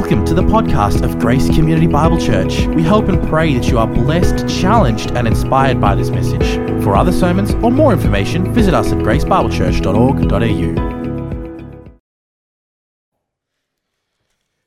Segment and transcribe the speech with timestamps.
[0.00, 2.66] Welcome to the podcast of Grace Community Bible Church.
[2.68, 6.54] We hope and pray that you are blessed, challenged, and inspired by this message.
[6.82, 12.00] For other sermons or more information, visit us at gracebiblechurch.org.au.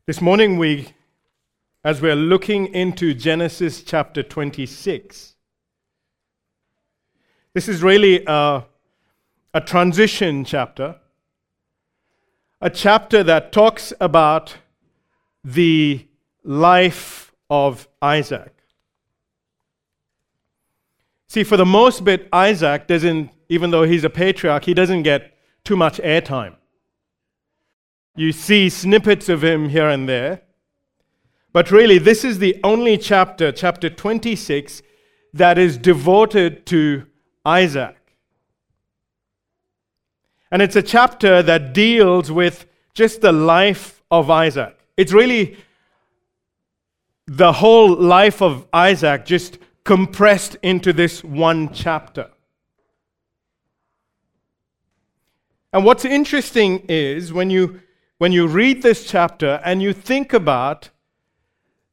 [0.06, 0.90] This morning, we,
[1.84, 5.34] as we're looking into Genesis chapter 26,
[7.56, 8.66] this is really a,
[9.52, 10.98] a transition chapter,
[12.62, 14.58] a chapter that talks about
[15.44, 16.08] the
[16.44, 18.54] life of Isaac.
[21.28, 25.36] See, for the most bit, Isaac doesn't, even though he's a patriarch, he doesn't get
[25.64, 26.56] too much airtime.
[28.16, 30.42] You see snippets of him here and there.
[31.52, 34.82] But really, this is the only chapter, chapter 26,
[35.34, 37.08] that is devoted to
[37.46, 37.98] Isaac.
[40.52, 44.78] And it's a chapter that deals with just the life of Isaac.
[44.96, 45.58] It's really
[47.26, 52.30] the whole life of Isaac just compressed into this one chapter.
[55.72, 57.82] And what's interesting is when you,
[58.20, 60.92] when you read this chapter and you think about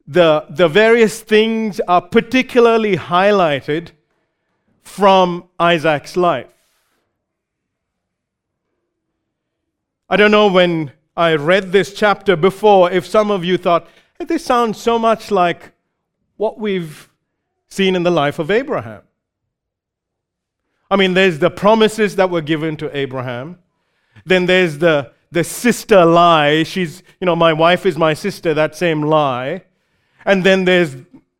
[0.07, 3.93] the, the various things are particularly highlighted
[4.83, 6.49] from Isaac's life.
[10.11, 14.25] I don't know when I read this chapter before, if some of you thought, hey,
[14.25, 15.73] this sounds so much like
[16.37, 17.11] what we've
[17.69, 19.03] seen in the life of Abraham.
[20.91, 23.59] I mean, there's the promises that were given to Abraham.
[24.25, 26.65] Then there's the, the sister lie.
[26.65, 29.63] She's, you know, my wife is my sister, that same lie.
[30.25, 30.97] And then there's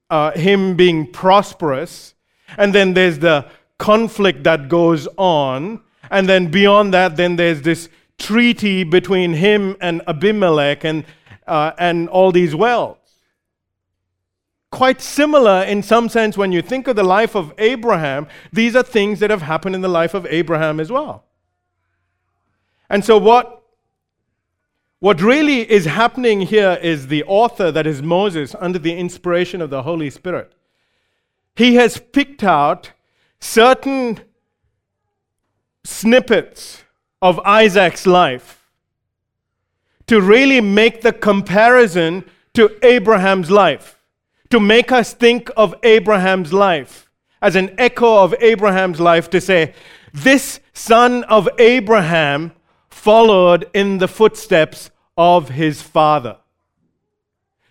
[0.09, 2.15] uh, him being prosperous.
[2.57, 3.47] And then there's the
[3.79, 5.81] conflict that goes on.
[6.11, 7.89] And then beyond that, then there's this
[8.21, 11.05] treaty between him and Abimelech and,
[11.49, 12.99] uh, and all these wells.
[14.71, 18.85] Quite similar in some sense when you think of the life of Abraham, these are
[18.85, 21.25] things that have happened in the life of Abraham as well.
[22.89, 23.63] And so, what,
[25.01, 29.71] what really is happening here is the author, that is Moses, under the inspiration of
[29.71, 30.53] the Holy Spirit,
[31.57, 32.93] he has picked out
[33.41, 34.21] certain
[35.85, 36.85] snippets
[37.23, 38.61] of Isaac's life
[40.07, 44.01] to really make the comparison to Abraham's life,
[44.51, 47.11] to make us think of Abraham's life
[47.41, 49.73] as an echo of Abraham's life, to say,
[50.13, 52.53] this son of Abraham
[52.89, 56.39] followed in the footsteps of his father.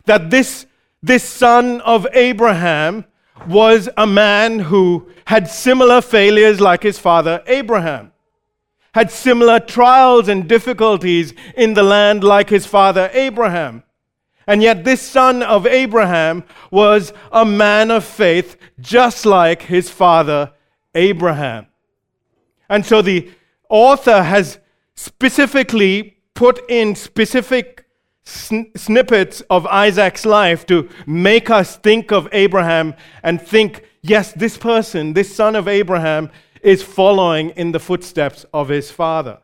[0.06, 0.66] That this,
[1.04, 3.06] this son of Abraham
[3.48, 8.12] was a man who had similar failures like his father Abraham
[9.00, 13.82] had similar trials and difficulties in the land like his father Abraham.
[14.46, 20.52] And yet, this son of Abraham was a man of faith, just like his father
[20.96, 21.68] Abraham.
[22.68, 23.32] And so, the
[23.70, 24.60] author has
[24.96, 27.86] specifically put in specific
[28.26, 34.58] sn- snippets of Isaac's life to make us think of Abraham and think, yes, this
[34.58, 36.30] person, this son of Abraham,
[36.62, 39.40] is following in the footsteps of his father.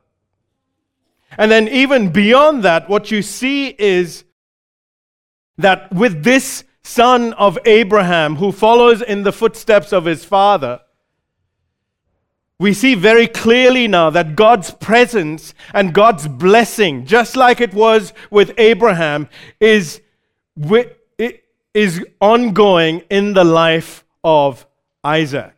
[1.38, 4.24] And then, even beyond that, what you see is
[5.58, 10.82] that with this son of Abraham who follows in the footsteps of his father,
[12.58, 18.14] we see very clearly now that God's presence and God's blessing, just like it was
[18.30, 19.28] with Abraham,
[19.60, 20.00] is,
[21.74, 24.66] is ongoing in the life of
[25.04, 25.55] Isaac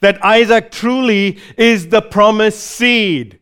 [0.00, 3.38] that Isaac truly is the promised seed.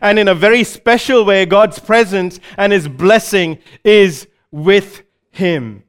[0.00, 5.82] And in a very special way, God's presence and his blessing is with him.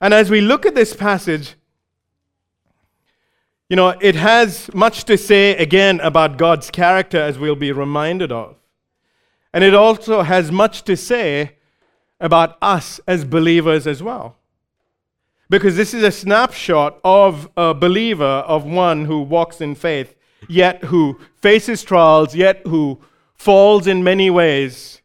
[0.00, 1.54] And as we look at this passage,
[3.68, 8.32] you know, it has much to say again about God's character, as we'll be reminded
[8.32, 8.56] of.
[9.52, 11.56] And it also has much to say
[12.20, 14.38] about us as believers as well
[15.50, 20.14] because this is a snapshot of a believer, of one who walks in faith,
[20.48, 23.00] yet who faces trials, yet who
[23.34, 25.00] falls in many ways.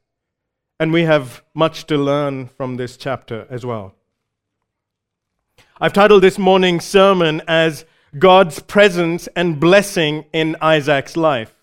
[0.80, 3.96] And we have much to learn from this chapter as well.
[5.80, 7.86] I've titled this morning's sermon as
[8.20, 11.54] God's presence and blessing in Isaac's life.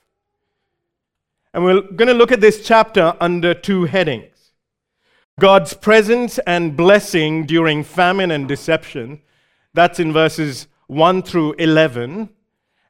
[1.53, 4.40] And we're going to look at this chapter under two headings.
[5.39, 9.21] God's presence and blessing during famine and deception.
[9.73, 12.31] That's in verses 1 through 11.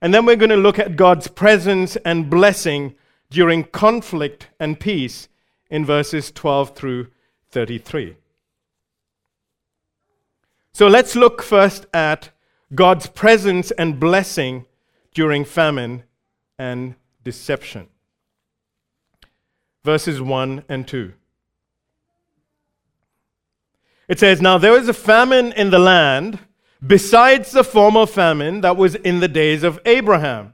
[0.00, 2.94] And then we're going to look at God's presence and blessing
[3.31, 5.28] during conflict and peace
[5.69, 7.08] in verses 12 through
[7.50, 8.16] 33.
[10.72, 12.31] So let's look first at
[12.75, 14.66] God's presence and blessing
[15.14, 16.04] during famine
[16.58, 17.88] and deception.
[19.84, 21.12] Verses 1 and 2.
[24.11, 26.41] It says, Now there was a famine in the land
[26.85, 30.53] besides the former famine that was in the days of Abraham.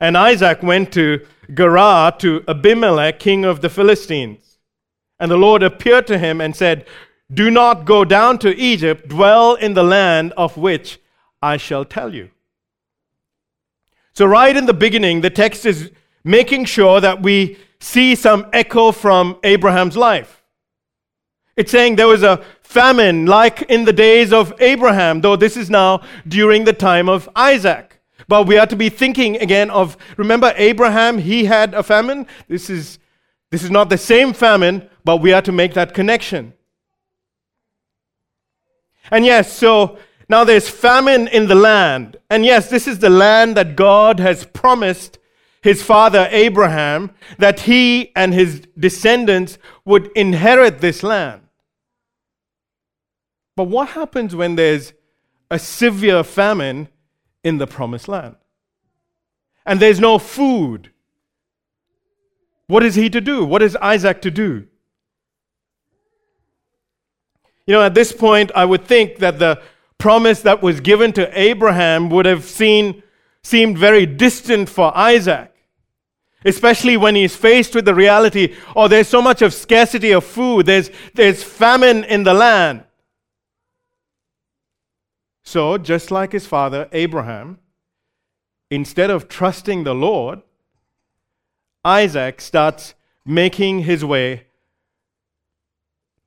[0.00, 1.24] And Isaac went to
[1.54, 4.58] Gerar to Abimelech, king of the Philistines.
[5.20, 6.84] And the Lord appeared to him and said,
[7.32, 10.98] Do not go down to Egypt, dwell in the land of which
[11.40, 12.30] I shall tell you.
[14.14, 15.92] So, right in the beginning, the text is
[16.24, 20.41] making sure that we see some echo from Abraham's life.
[21.56, 25.68] It's saying there was a famine like in the days of Abraham, though this is
[25.68, 28.00] now during the time of Isaac.
[28.28, 32.26] But we are to be thinking again of remember Abraham, he had a famine.
[32.48, 32.98] This is
[33.50, 36.54] this is not the same famine, but we are to make that connection.
[39.10, 39.98] And yes, so
[40.28, 42.16] now there's famine in the land.
[42.30, 45.18] And yes, this is the land that God has promised
[45.62, 51.42] his father Abraham that he and his descendants would inherit this land.
[53.56, 54.92] But what happens when there's
[55.50, 56.88] a severe famine
[57.44, 58.36] in the promised land?
[59.64, 60.90] And there's no food.
[62.66, 63.44] What is he to do?
[63.44, 64.66] What is Isaac to do?
[67.66, 69.62] You know, at this point, I would think that the
[69.98, 73.04] promise that was given to Abraham would have seen,
[73.44, 75.51] seemed very distant for Isaac,
[76.44, 80.66] especially when he's faced with the reality oh, there's so much of scarcity of food,
[80.66, 82.84] there's, there's famine in the land.
[85.44, 87.58] So, just like his father Abraham,
[88.70, 90.40] instead of trusting the Lord,
[91.84, 92.94] Isaac starts
[93.24, 94.46] making his way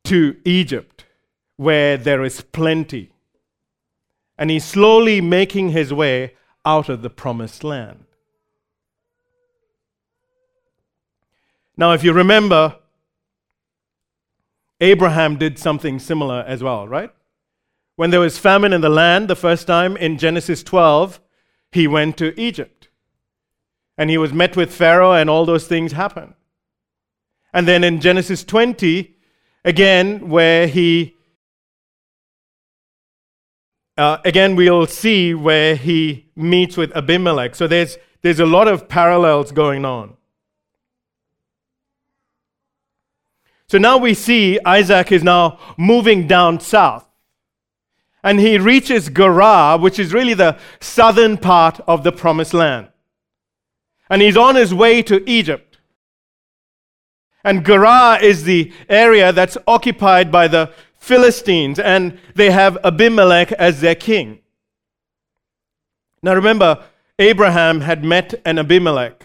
[0.05, 1.05] to Egypt,
[1.57, 3.11] where there is plenty.
[4.37, 6.33] And he's slowly making his way
[6.65, 8.05] out of the promised land.
[11.77, 12.77] Now, if you remember,
[14.79, 17.11] Abraham did something similar as well, right?
[17.95, 21.19] When there was famine in the land the first time in Genesis 12,
[21.71, 22.89] he went to Egypt.
[23.97, 26.33] And he was met with Pharaoh, and all those things happened.
[27.53, 29.15] And then in Genesis 20,
[29.63, 31.15] again, where he,
[33.97, 37.55] uh, again, we'll see where he meets with Abimelech.
[37.55, 40.17] So there's, there's a lot of parallels going on.
[43.67, 47.05] So now we see Isaac is now moving down south
[48.25, 52.87] and he reaches Gerar, which is really the southern part of the promised land.
[54.09, 55.77] And he's on his way to Egypt.
[57.43, 63.81] And Gerar is the area that's occupied by the Philistines, and they have Abimelech as
[63.81, 64.39] their king.
[66.23, 66.83] Now remember,
[67.19, 69.24] Abraham had met an Abimelech.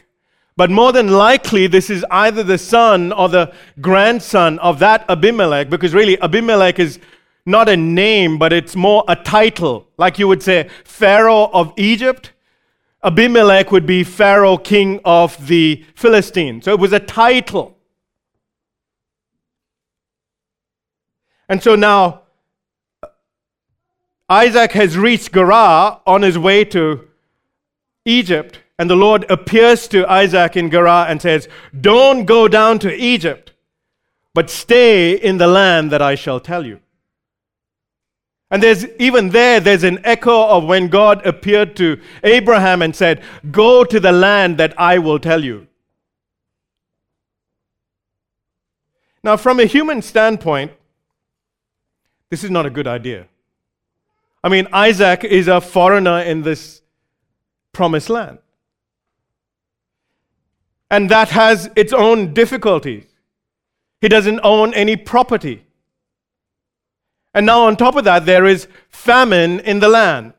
[0.61, 5.71] But more than likely, this is either the son or the grandson of that Abimelech,
[5.71, 6.99] because really, Abimelech is
[7.47, 9.89] not a name, but it's more a title.
[9.97, 12.33] Like you would say, Pharaoh of Egypt.
[13.03, 16.67] Abimelech would be Pharaoh, king of the Philistines.
[16.67, 17.79] So it was a title.
[21.49, 22.25] And so now,
[24.29, 27.08] Isaac has reached Gerar on his way to
[28.05, 28.58] Egypt.
[28.81, 33.53] And the Lord appears to Isaac in Gerar and says, Don't go down to Egypt,
[34.32, 36.81] but stay in the land that I shall tell you.
[38.51, 43.22] And there's even there, there's an echo of when God appeared to Abraham and said,
[43.51, 45.67] Go to the land that I will tell you.
[49.22, 50.72] Now, from a human standpoint,
[52.31, 53.27] this is not a good idea.
[54.43, 56.81] I mean, Isaac is a foreigner in this
[57.75, 58.39] promised land.
[60.91, 63.05] And that has its own difficulties.
[64.01, 65.65] He doesn't own any property.
[67.32, 70.32] And now, on top of that, there is famine in the land.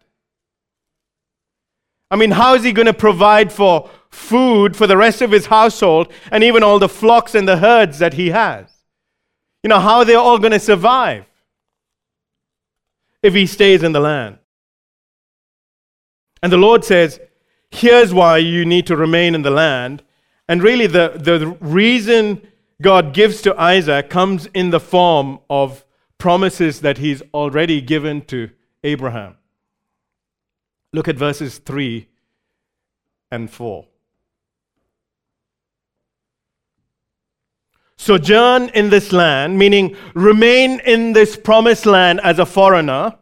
[2.10, 5.46] I mean, how is he going to provide for food for the rest of his
[5.46, 8.68] household and even all the flocks and the herds that he has?
[9.64, 11.24] You know, how are they all going to survive
[13.24, 14.40] if he stays in the land?
[16.44, 17.22] And the Lord says,
[17.70, 20.04] here's why you need to remain in the land.
[20.52, 22.46] And really, the, the reason
[22.82, 25.86] God gives to Isaac comes in the form of
[26.18, 28.50] promises that he's already given to
[28.84, 29.38] Abraham.
[30.92, 32.06] Look at verses 3
[33.32, 33.86] and 4.
[37.96, 43.16] sojourn in this land, meaning remain in this promised land as a foreigner,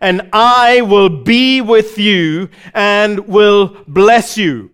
[0.00, 4.70] and I will be with you and will bless you.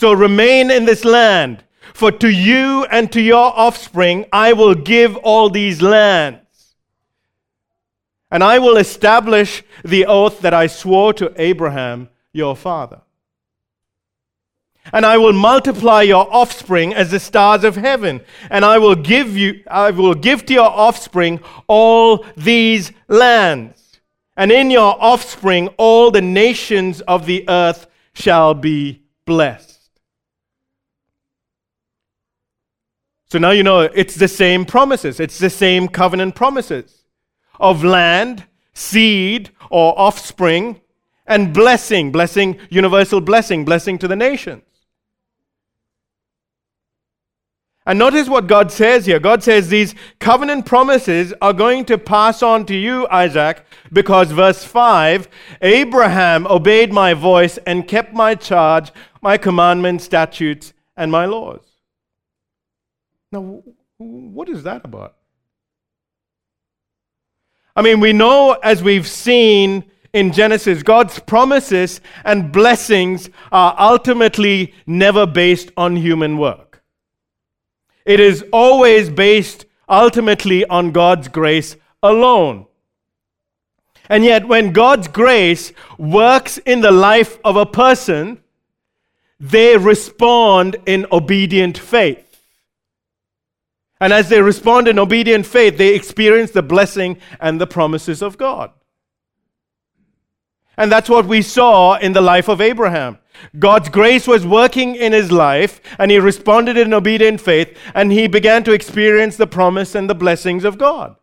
[0.00, 5.14] So remain in this land, for to you and to your offspring I will give
[5.18, 6.74] all these lands.
[8.30, 13.02] And I will establish the oath that I swore to Abraham your father.
[14.90, 19.36] And I will multiply your offspring as the stars of heaven, and I will give
[19.36, 24.00] you I will give to your offspring all these lands.
[24.34, 29.69] And in your offspring all the nations of the earth shall be blessed.
[33.30, 35.20] So now you know it's the same promises.
[35.20, 37.04] It's the same covenant promises
[37.60, 38.44] of land,
[38.74, 40.80] seed, or offspring,
[41.26, 44.64] and blessing, blessing, universal blessing, blessing to the nations.
[47.86, 49.20] And notice what God says here.
[49.20, 54.64] God says these covenant promises are going to pass on to you, Isaac, because verse
[54.64, 55.28] 5
[55.62, 58.90] Abraham obeyed my voice and kept my charge,
[59.22, 61.69] my commandments, statutes, and my laws.
[63.32, 63.62] Now,
[63.98, 65.16] what is that about?
[67.76, 74.74] I mean, we know as we've seen in Genesis, God's promises and blessings are ultimately
[74.86, 76.82] never based on human work.
[78.04, 82.66] It is always based ultimately on God's grace alone.
[84.08, 88.42] And yet, when God's grace works in the life of a person,
[89.38, 92.29] they respond in obedient faith.
[94.00, 98.38] And as they respond in obedient faith, they experience the blessing and the promises of
[98.38, 98.72] God.
[100.76, 103.18] And that's what we saw in the life of Abraham.
[103.58, 108.26] God's grace was working in his life, and he responded in obedient faith, and he
[108.26, 111.16] began to experience the promise and the blessings of God.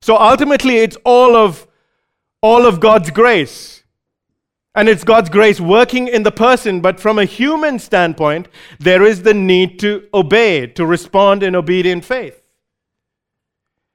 [0.00, 1.66] So ultimately, it's all of,
[2.40, 3.77] all of God's grace.
[4.78, 8.46] And it's God's grace working in the person, but from a human standpoint,
[8.78, 12.40] there is the need to obey, to respond in obedient faith.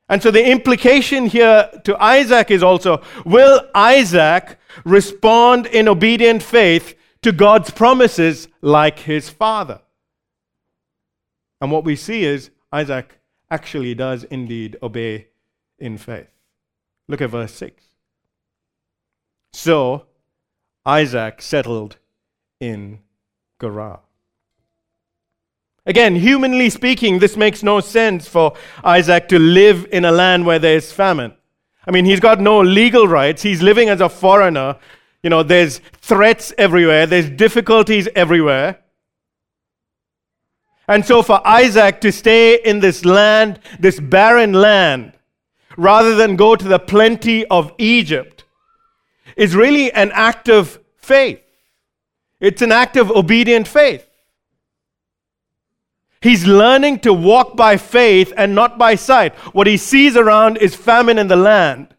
[0.10, 6.96] And so the implication here to Isaac is also will Isaac respond in obedient faith
[7.22, 9.80] to God's promises like his father?
[11.62, 15.28] And what we see is Isaac actually does indeed obey
[15.80, 16.28] in faith.
[17.08, 17.82] Look at verse 6.
[19.54, 20.08] So,
[20.86, 21.98] Isaac settled
[22.60, 23.00] in
[23.60, 24.02] Gerar.
[25.86, 30.60] Again, humanly speaking, this makes no sense for Isaac to live in a land where
[30.60, 31.34] there is famine.
[31.86, 33.42] I mean, he's got no legal rights.
[33.42, 34.78] He's living as a foreigner.
[35.22, 38.80] You know, there's threats everywhere, there's difficulties everywhere.
[40.88, 45.14] And so, for Isaac to stay in this land, this barren land,
[45.78, 48.33] rather than go to the plenty of Egypt,
[49.36, 51.44] is really an act of faith.
[52.40, 54.08] It's an act of obedient faith.
[56.22, 59.36] He's learning to walk by faith and not by sight.
[59.54, 61.94] What he sees around is famine in the land.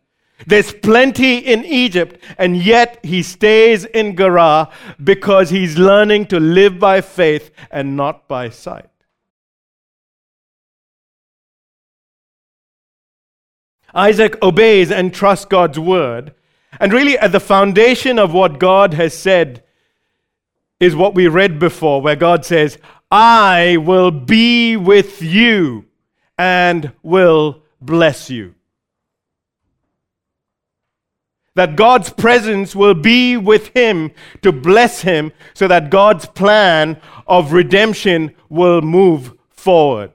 [0.46, 4.70] There's plenty in Egypt, and yet he stays in Gerar
[5.02, 8.88] because he's learning to live by faith and not by sight.
[13.94, 16.34] Isaac obeys and trusts God's word,
[16.84, 19.64] and really, at the foundation of what God has said
[20.78, 22.76] is what we read before, where God says,
[23.10, 25.86] I will be with you
[26.36, 28.54] and will bless you.
[31.54, 34.10] That God's presence will be with him
[34.42, 40.12] to bless him so that God's plan of redemption will move forward.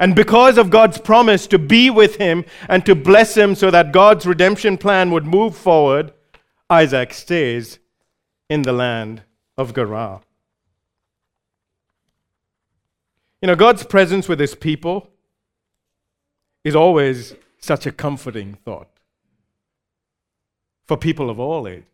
[0.00, 3.92] And because of God's promise to be with him and to bless him so that
[3.92, 6.12] God's redemption plan would move forward,
[6.70, 7.78] Isaac stays
[8.48, 9.22] in the land
[9.58, 10.22] of Gerar.
[13.42, 15.10] You know, God's presence with his people
[16.64, 18.88] is always such a comforting thought
[20.86, 21.84] for people of all ages.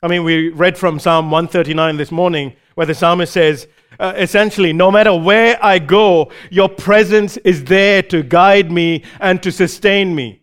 [0.00, 3.66] I mean, we read from Psalm 139 this morning where the psalmist says,
[3.98, 9.42] uh, essentially, no matter where I go, your presence is there to guide me and
[9.42, 10.40] to sustain me.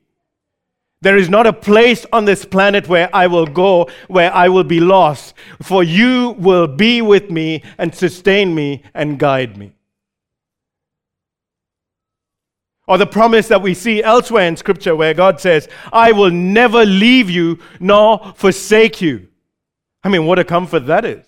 [1.01, 4.63] There is not a place on this planet where I will go where I will
[4.63, 9.73] be lost, for you will be with me and sustain me and guide me.
[12.87, 16.85] Or the promise that we see elsewhere in Scripture where God says, I will never
[16.85, 19.27] leave you nor forsake you.
[20.03, 21.25] I mean, what a comfort that is.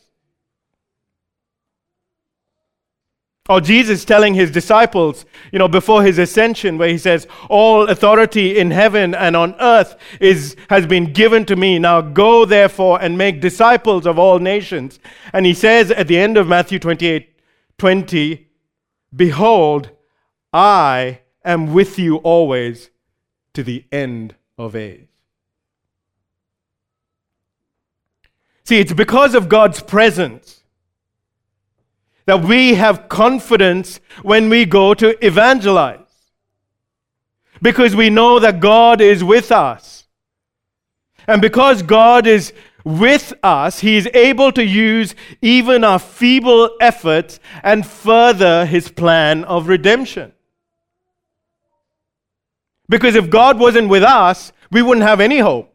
[3.49, 8.57] Or Jesus telling his disciples, you know, before his ascension, where he says, All authority
[8.57, 11.77] in heaven and on earth is, has been given to me.
[11.77, 14.97] Now go therefore and make disciples of all nations.
[15.33, 17.29] And he says at the end of Matthew 28
[17.77, 18.47] 20,
[19.13, 19.89] Behold,
[20.53, 22.91] I am with you always
[23.55, 25.09] to the end of age.
[28.63, 30.62] See, it's because of God's presence
[32.25, 35.99] that we have confidence when we go to evangelize.
[37.61, 40.05] Because we know that God is with us.
[41.27, 42.53] And because God is
[42.83, 49.43] with us, He is able to use even our feeble efforts and further His plan
[49.45, 50.33] of redemption.
[52.89, 55.73] Because if God wasn't with us, we wouldn't have any hope.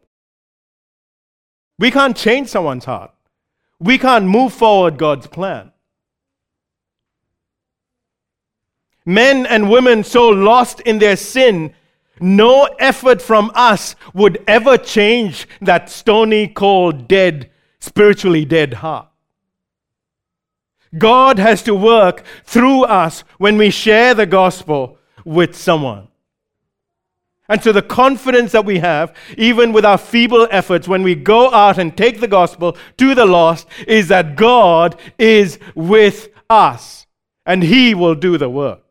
[1.79, 3.11] We can't change someone's heart.
[3.79, 5.71] We can't move forward God's plan.
[9.09, 11.73] Men and women so lost in their sin,
[12.19, 17.49] no effort from us would ever change that stony, cold, dead,
[17.79, 19.07] spiritually dead heart.
[20.95, 26.07] God has to work through us when we share the gospel with someone.
[27.47, 31.51] And so, the confidence that we have, even with our feeble efforts, when we go
[31.51, 37.07] out and take the gospel to the lost, is that God is with us
[37.43, 38.83] and He will do the work.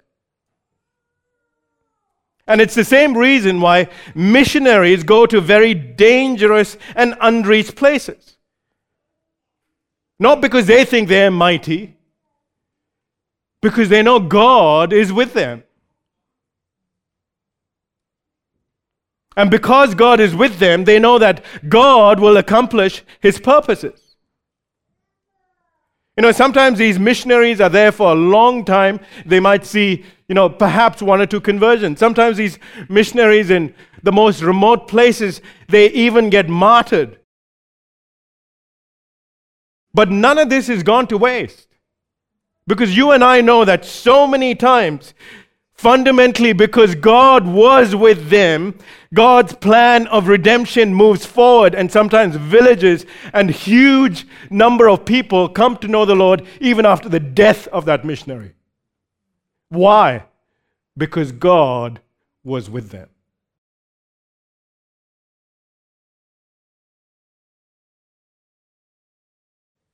[2.48, 8.38] And it's the same reason why missionaries go to very dangerous and unreached places.
[10.18, 11.96] Not because they think they're mighty,
[13.60, 15.62] because they know God is with them.
[19.36, 24.07] And because God is with them, they know that God will accomplish his purposes.
[26.18, 28.98] You know, sometimes these missionaries are there for a long time.
[29.24, 32.00] They might see, you know, perhaps one or two conversions.
[32.00, 37.20] Sometimes these missionaries in the most remote places, they even get martyred.
[39.94, 41.68] But none of this has gone to waste.
[42.66, 45.14] Because you and I know that so many times
[45.78, 48.76] Fundamentally, because God was with them,
[49.14, 55.76] God's plan of redemption moves forward, and sometimes villages and huge number of people come
[55.76, 58.54] to know the Lord even after the death of that missionary.
[59.68, 60.24] Why?
[60.96, 62.00] Because God
[62.42, 63.08] was with them.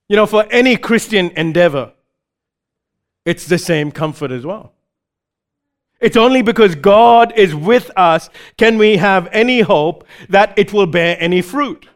[0.08, 1.92] You know, for any Christian endeavor,
[3.26, 4.73] it's the same comfort as well.
[6.04, 10.84] It's only because God is with us can we have any hope that it will
[10.84, 11.88] bear any fruit.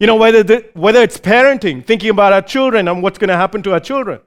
[0.00, 3.36] You know, whether, the, whether it's parenting, thinking about our children and what's going to
[3.36, 4.18] happen to our children,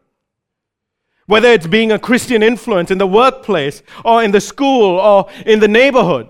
[1.25, 5.59] whether it's being a Christian influence in the workplace or in the school or in
[5.59, 6.29] the neighborhood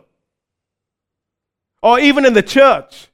[1.84, 3.10] or even in the church.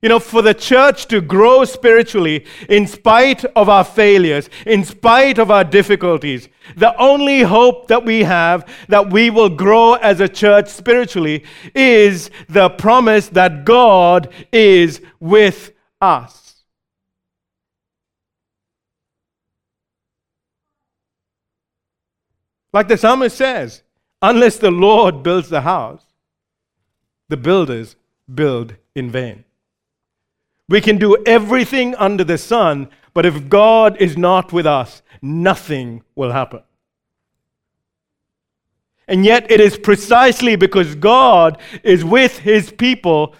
[0.00, 5.38] You know, for the church to grow spiritually in spite of our failures, in spite
[5.38, 10.28] of our difficulties, the only hope that we have that we will grow as a
[10.28, 16.62] church spiritually is the promise that God is with us.
[22.72, 23.82] Like the psalmist says,
[24.22, 26.04] unless the Lord builds the house,
[27.28, 27.96] the builders
[28.32, 29.44] build in vain.
[30.68, 36.02] We can do everything under the sun, but if God is not with us, nothing
[36.14, 36.62] will happen.
[39.06, 43.34] And yet, it is precisely because God is with his people,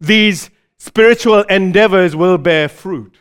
[0.00, 3.18] these spiritual endeavors will bear fruit.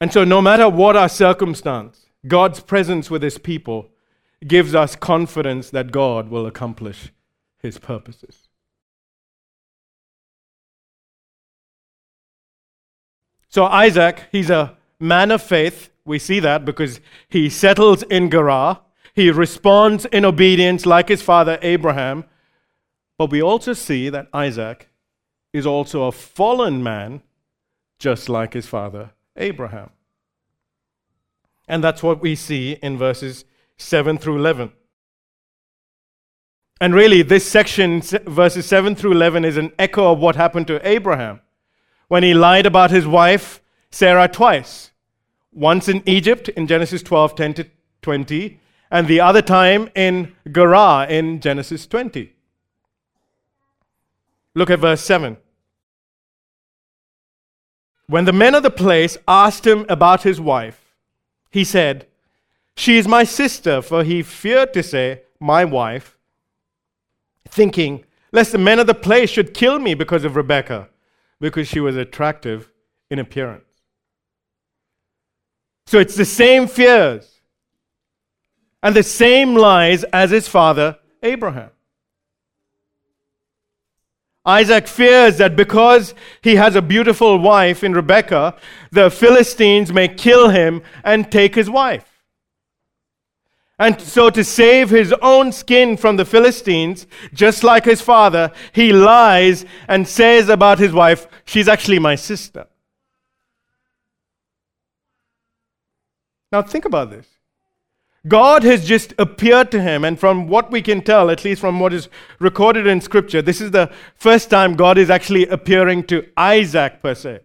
[0.00, 3.88] And so, no matter what our circumstance, God's presence with his people
[4.46, 7.12] gives us confidence that God will accomplish
[7.58, 8.45] his purposes.
[13.48, 15.90] So, Isaac, he's a man of faith.
[16.04, 18.80] We see that because he settles in Gerar.
[19.14, 22.24] He responds in obedience like his father Abraham.
[23.18, 24.90] But we also see that Isaac
[25.52, 27.22] is also a fallen man,
[27.98, 29.90] just like his father Abraham.
[31.66, 33.44] And that's what we see in verses
[33.78, 34.72] 7 through 11.
[36.80, 40.86] And really, this section, verses 7 through 11, is an echo of what happened to
[40.86, 41.40] Abraham
[42.08, 44.90] when he lied about his wife Sarah twice.
[45.52, 47.66] Once in Egypt in Genesis 12 10 to
[48.02, 52.32] 20, and the other time in Gerar in Genesis 20.
[54.54, 55.36] Look at verse 7.
[58.06, 60.94] When the men of the place asked him about his wife,
[61.50, 62.06] he said,
[62.76, 66.16] She is my sister, for he feared to say, My wife,
[67.48, 70.88] thinking, lest the men of the place should kill me because of Rebekah,
[71.40, 72.70] because she was attractive
[73.10, 73.64] in appearance.
[75.86, 77.40] So it's the same fears
[78.82, 81.70] and the same lies as his father Abraham.
[84.44, 88.56] Isaac fears that because he has a beautiful wife in Rebekah,
[88.92, 92.15] the Philistines may kill him and take his wife.
[93.78, 98.90] And so, to save his own skin from the Philistines, just like his father, he
[98.92, 102.66] lies and says about his wife, She's actually my sister.
[106.50, 107.26] Now, think about this.
[108.26, 111.78] God has just appeared to him, and from what we can tell, at least from
[111.78, 112.08] what is
[112.40, 117.14] recorded in Scripture, this is the first time God is actually appearing to Isaac, per
[117.14, 117.40] se.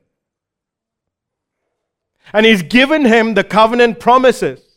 [2.34, 4.71] And he's given him the covenant promises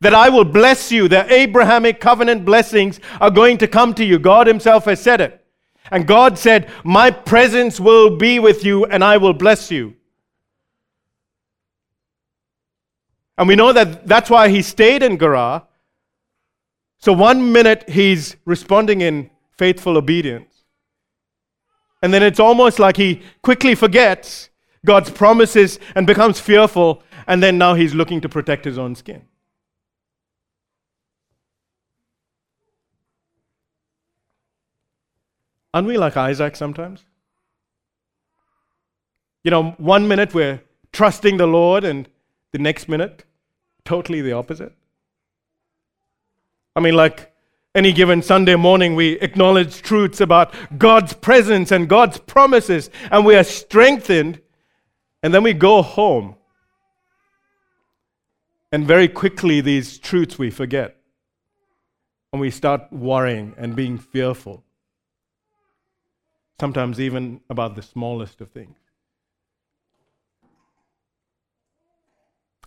[0.00, 1.08] that I will bless you.
[1.08, 4.18] The Abrahamic covenant blessings are going to come to you.
[4.18, 5.44] God Himself has said it.
[5.90, 9.94] And God said, My presence will be with you and I will bless you.
[13.36, 15.66] And we know that that's why he stayed in Gerar.
[16.98, 20.64] So one minute he's responding in faithful obedience.
[22.02, 24.50] And then it's almost like he quickly forgets
[24.84, 27.02] God's promises and becomes fearful.
[27.28, 29.22] And then now he's looking to protect his own skin.
[35.74, 37.04] Aren't we like Isaac sometimes?
[39.44, 42.08] You know, one minute we're trusting the Lord, and
[42.52, 43.24] the next minute
[43.84, 44.72] totally the opposite.
[46.76, 47.32] I mean, like
[47.74, 53.36] any given Sunday morning, we acknowledge truths about God's presence and God's promises, and we
[53.36, 54.40] are strengthened,
[55.22, 56.34] and then we go home.
[58.70, 60.96] And very quickly, these truths we forget.
[62.32, 64.64] And we start worrying and being fearful.
[66.60, 68.76] Sometimes, even about the smallest of things.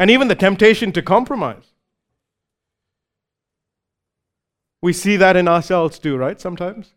[0.02, 1.74] and even the temptation to compromise.
[4.82, 6.42] We see that in ourselves too, right?
[6.42, 6.94] Sometimes.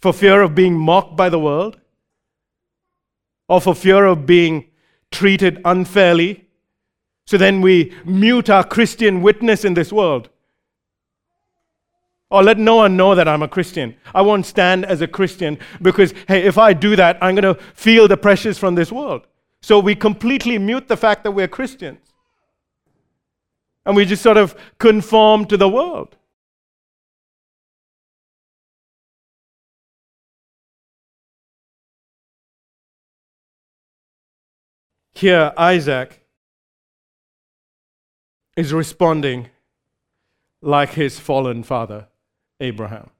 [0.00, 1.80] For fear of being mocked by the world,
[3.48, 4.70] or for fear of being
[5.10, 6.46] treated unfairly.
[7.26, 10.28] So then we mute our Christian witness in this world.
[12.32, 13.94] Or let no one know that I'm a Christian.
[14.14, 17.62] I won't stand as a Christian because, hey, if I do that, I'm going to
[17.74, 19.26] feel the pressures from this world.
[19.60, 21.98] So we completely mute the fact that we're Christians.
[23.84, 26.16] And we just sort of conform to the world.
[35.14, 36.26] Here, Isaac
[38.56, 39.50] is responding
[40.62, 42.08] like his fallen father,
[42.62, 43.10] Abraham.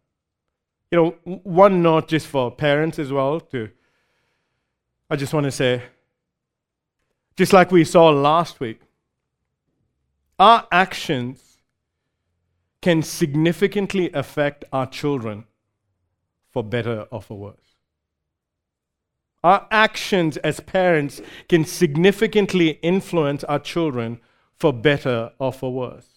[0.91, 3.71] You know, one note just for parents as well, to
[5.11, 5.83] I just want to say
[7.37, 8.81] just like we saw last week,
[10.39, 11.59] our actions
[12.83, 15.45] can significantly affect our children
[16.51, 17.77] for better or for worse.
[19.45, 24.21] Our actions as parents can significantly influence our children
[24.55, 26.12] for better or for worse.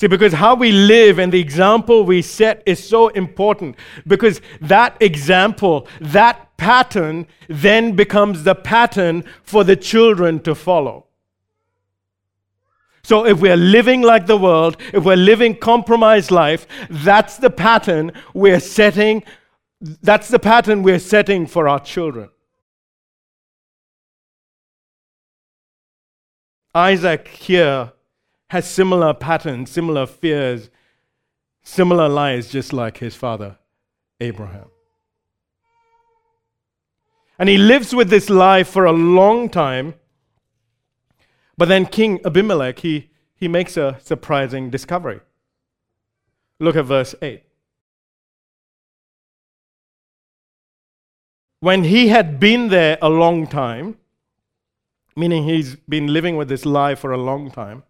[0.00, 4.96] See, because how we live and the example we set is so important because that
[4.98, 11.04] example, that pattern, then becomes the pattern for the children to follow.
[13.02, 18.12] So if we're living like the world, if we're living compromised life, that's the pattern
[18.32, 19.22] we're setting,
[19.82, 22.30] that's the pattern we're setting for our children.
[26.74, 27.92] Isaac here
[28.50, 30.70] has similar patterns, similar fears,
[31.62, 33.56] similar lies, just like his father,
[34.20, 34.66] Abraham.
[37.38, 39.94] And he lives with this lie for a long time.
[41.56, 45.20] But then King Abimelech, he, he makes a surprising discovery.
[46.58, 47.44] Look at verse 8.
[51.60, 53.96] When he had been there a long time,
[55.14, 57.84] meaning he's been living with this lie for a long time,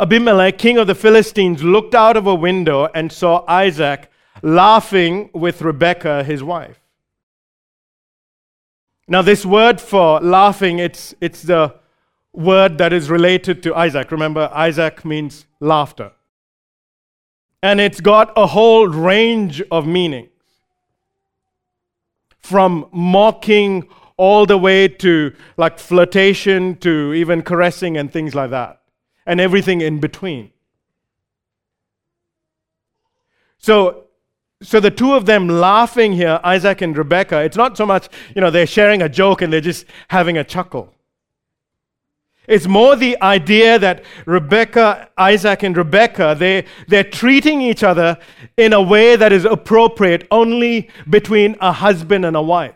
[0.00, 4.10] Abimelech, king of the Philistines, looked out of a window and saw Isaac
[4.42, 6.80] laughing with Rebekah, his wife.
[9.06, 11.74] Now, this word for laughing, it's, it's the
[12.32, 14.10] word that is related to Isaac.
[14.10, 16.12] Remember, Isaac means laughter.
[17.62, 20.28] And it's got a whole range of meanings
[22.38, 23.86] from mocking
[24.16, 28.79] all the way to like flirtation to even caressing and things like that,
[29.30, 30.50] and everything in between.
[33.58, 34.06] So,
[34.60, 38.40] so the two of them laughing here, Isaac and Rebekah, it's not so much, you
[38.40, 40.92] know, they're sharing a joke and they're just having a chuckle.
[42.48, 48.18] It's more the idea that Rebekah, Isaac, and Rebekah, they, they're treating each other
[48.56, 52.74] in a way that is appropriate only between a husband and a wife.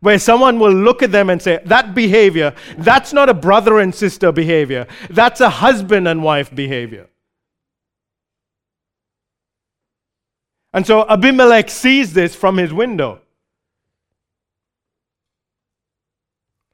[0.00, 3.94] Where someone will look at them and say, that behavior, that's not a brother and
[3.94, 7.08] sister behavior, that's a husband and wife behavior.
[10.72, 13.20] And so Abimelech sees this from his window.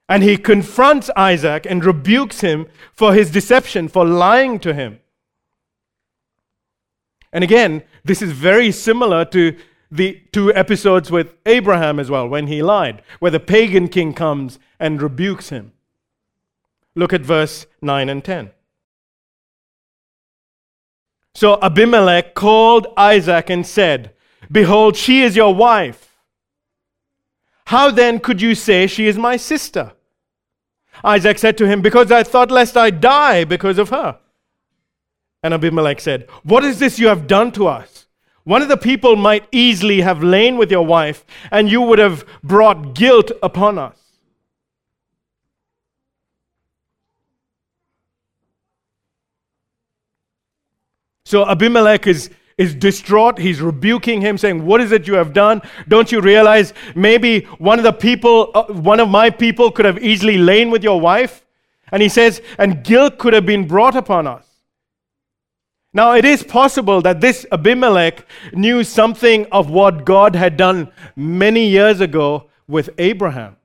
[0.09, 5.01] And he confronts Isaac and rebukes him for his deception, for lying to him.
[7.33, 9.57] And again, this is very similar to
[9.94, 14.59] the two episodes with Abraham as well, when he lied, where the pagan king comes
[14.80, 15.72] and rebukes him.
[16.96, 18.50] Look at verse 9 and 10.
[21.37, 24.12] So Abimelech called Isaac and said,
[24.50, 26.18] Behold, she is your wife.
[27.66, 29.92] How then could you say she is my sister?
[31.04, 34.18] Isaac said to him, Because I thought lest I die because of her.
[35.40, 37.93] And Abimelech said, What is this you have done to us?
[38.44, 42.24] One of the people might easily have lain with your wife, and you would have
[42.42, 43.98] brought guilt upon us.
[51.24, 53.38] So Abimelech is is distraught.
[53.38, 55.62] He's rebuking him, saying, What is it you have done?
[55.88, 59.98] Don't you realize maybe one of the people, uh, one of my people could have
[60.02, 61.44] easily lain with your wife?
[61.90, 64.54] And he says, And guilt could have been brought upon us.
[65.96, 71.68] Now, it is possible that this Abimelech knew something of what God had done many
[71.68, 73.57] years ago with Abraham.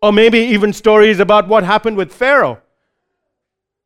[0.00, 2.60] Or maybe even stories about what happened with Pharaoh,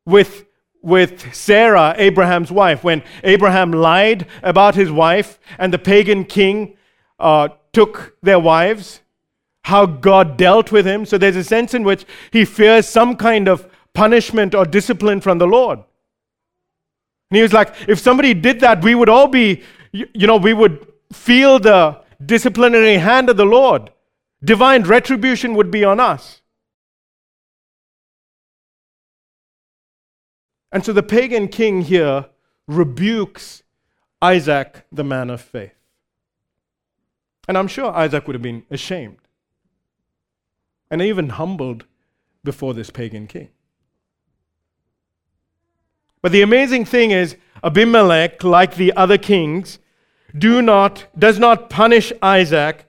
[0.05, 0.45] with
[0.83, 6.75] with Sarah, Abraham's wife, when Abraham lied about his wife and the pagan king
[7.19, 8.99] uh, took their wives,
[9.63, 11.05] how God dealt with him.
[11.05, 15.37] So there's a sense in which he fears some kind of punishment or discipline from
[15.37, 15.79] the Lord.
[17.33, 20.53] And he was like, if somebody did that, we would all be, you know, we
[20.53, 23.89] would feel the disciplinary hand of the Lord.
[24.43, 26.41] Divine retribution would be on us.
[30.71, 32.27] And so the pagan king here
[32.67, 33.63] rebukes
[34.21, 35.73] Isaac, the man of faith.
[37.47, 39.17] And I'm sure Isaac would have been ashamed
[40.91, 41.85] and even humbled
[42.43, 43.49] before this pagan king.
[46.23, 49.77] But the amazing thing is, Abimelech, like the other kings,
[50.35, 52.85] do not, does not punish Isaac,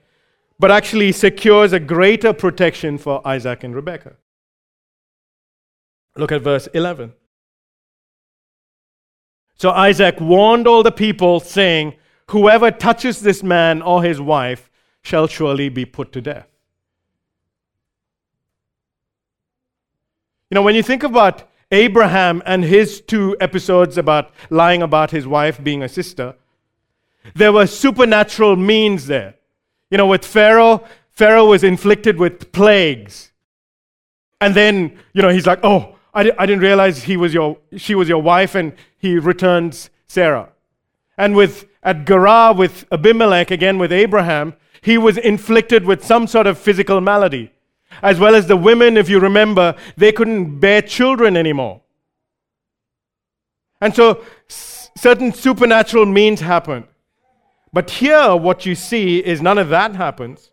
[0.57, 4.15] but actually secures a greater protection for Isaac and Rebekah.
[6.15, 7.13] Look at verse 11.
[9.57, 11.95] So Isaac warned all the people, saying,
[12.31, 14.71] Whoever touches this man or his wife
[15.01, 16.47] shall surely be put to death.
[20.49, 21.43] You know, when you think about
[21.75, 26.35] Abraham and his two episodes about lying about his wife being a sister,
[27.33, 29.35] there were supernatural means there.
[29.91, 33.31] You know, with Pharaoh, Pharaoh was inflicted with plagues.
[34.41, 37.57] And then, you know, he's like, oh, I, di- I didn't realize he was your,
[37.77, 40.49] she was your wife, and he returns Sarah.
[41.17, 46.47] And with at Gerar with Abimelech, again with Abraham, he was inflicted with some sort
[46.47, 47.51] of physical malady.
[48.01, 51.81] As well as the women, if you remember, they couldn't bear children anymore.
[53.81, 56.85] And so s- certain supernatural means happened.
[57.73, 60.51] But here, what you see is none of that happens.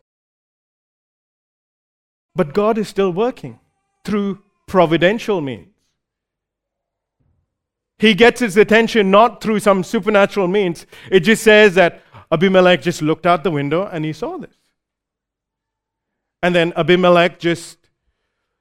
[2.35, 3.61] But God is still working
[4.05, 5.69] through providential means.
[7.99, 10.87] He gets his attention not through some supernatural means.
[11.11, 12.03] It just says that
[12.33, 14.57] Abimelech just looked out the window and he saw this.
[16.43, 17.79] And then Abimelech just,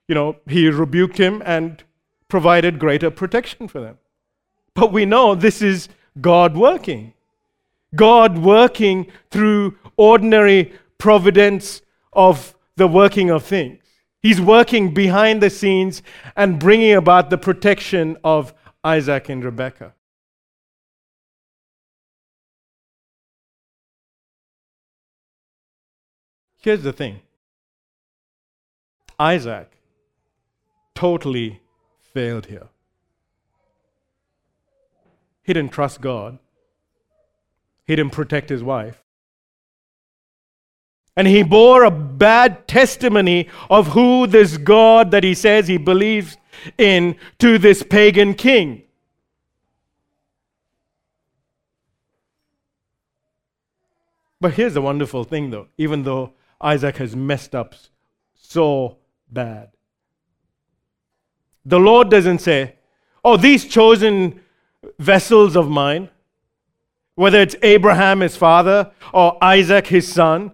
[0.07, 1.83] you know, he rebuked him and
[2.27, 3.97] provided greater protection for them.
[4.73, 5.89] But we know this is
[6.19, 7.13] God working.
[7.95, 11.81] God working through ordinary providence
[12.13, 13.79] of the working of things.
[14.21, 16.03] He's working behind the scenes
[16.35, 19.93] and bringing about the protection of Isaac and Rebekah.
[26.61, 27.21] Here's the thing
[29.21, 29.77] Isaac
[30.95, 31.61] totally
[32.01, 32.69] failed here.
[35.43, 36.39] He didn't trust God,
[37.85, 39.03] he didn't protect his wife.
[41.15, 46.37] And he bore a bad testimony of who this God that he says he believes
[46.79, 48.81] in to this pagan king.
[54.39, 57.75] But here's the wonderful thing, though, even though Isaac has messed up
[58.33, 58.97] so
[59.31, 59.69] bad,
[61.65, 62.75] the Lord doesn't say,
[63.23, 64.41] Oh, these chosen
[64.97, 66.09] vessels of mine,
[67.15, 70.51] whether it's Abraham, his father, or Isaac, his son,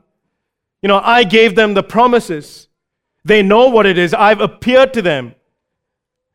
[0.82, 2.68] you know, I gave them the promises.
[3.24, 4.14] They know what it is.
[4.14, 5.36] I've appeared to them.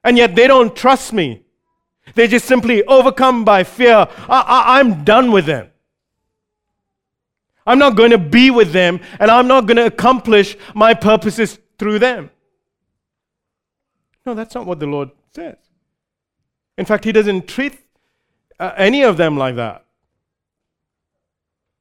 [0.04, 1.44] And yet they don't trust me.
[2.14, 4.08] They're just simply overcome by fear.
[4.28, 5.68] I, am done with them.
[7.64, 11.60] I'm not going to be with them, and I'm not going to accomplish my purposes
[11.78, 12.30] through them.
[14.24, 15.56] No, that's not what the Lord says.
[16.78, 17.78] In fact, He doesn't treat
[18.58, 19.84] uh, any of them like that.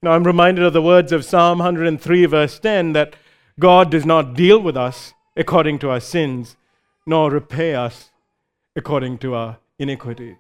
[0.03, 3.15] Now, I'm reminded of the words of Psalm 103, verse 10, that
[3.59, 6.57] God does not deal with us according to our sins,
[7.05, 8.09] nor repay us
[8.75, 10.37] according to our iniquities.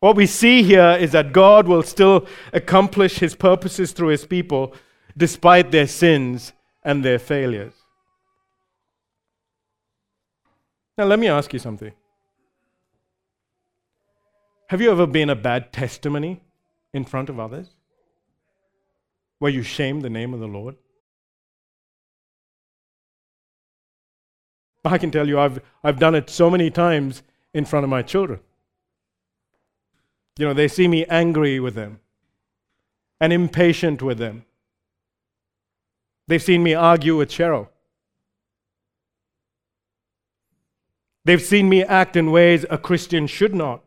[0.00, 4.74] What we see here is that God will still accomplish his purposes through his people
[5.16, 7.72] despite their sins and their failures.
[10.96, 11.92] Now, let me ask you something.
[14.68, 16.42] Have you ever been a bad testimony
[16.92, 17.68] in front of others
[19.38, 20.76] where you shame the name of the Lord?
[24.84, 27.22] I can tell you, I've, I've done it so many times
[27.54, 28.40] in front of my children.
[30.38, 32.00] You know, they see me angry with them
[33.20, 34.44] and impatient with them.
[36.26, 37.68] They've seen me argue with Cheryl.
[41.24, 43.82] They've seen me act in ways a Christian should not.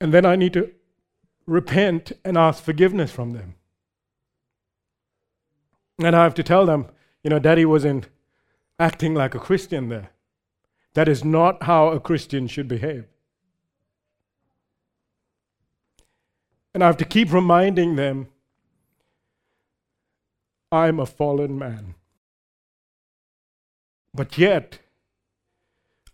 [0.00, 0.72] And then I need to
[1.46, 3.54] repent and ask forgiveness from them.
[6.02, 6.88] And I have to tell them,
[7.22, 8.08] you know, Daddy wasn't
[8.80, 10.10] acting like a Christian there.
[10.94, 13.04] That is not how a Christian should behave.
[16.74, 18.28] And I have to keep reminding them
[20.72, 21.94] I'm a fallen man.
[24.14, 24.78] But yet,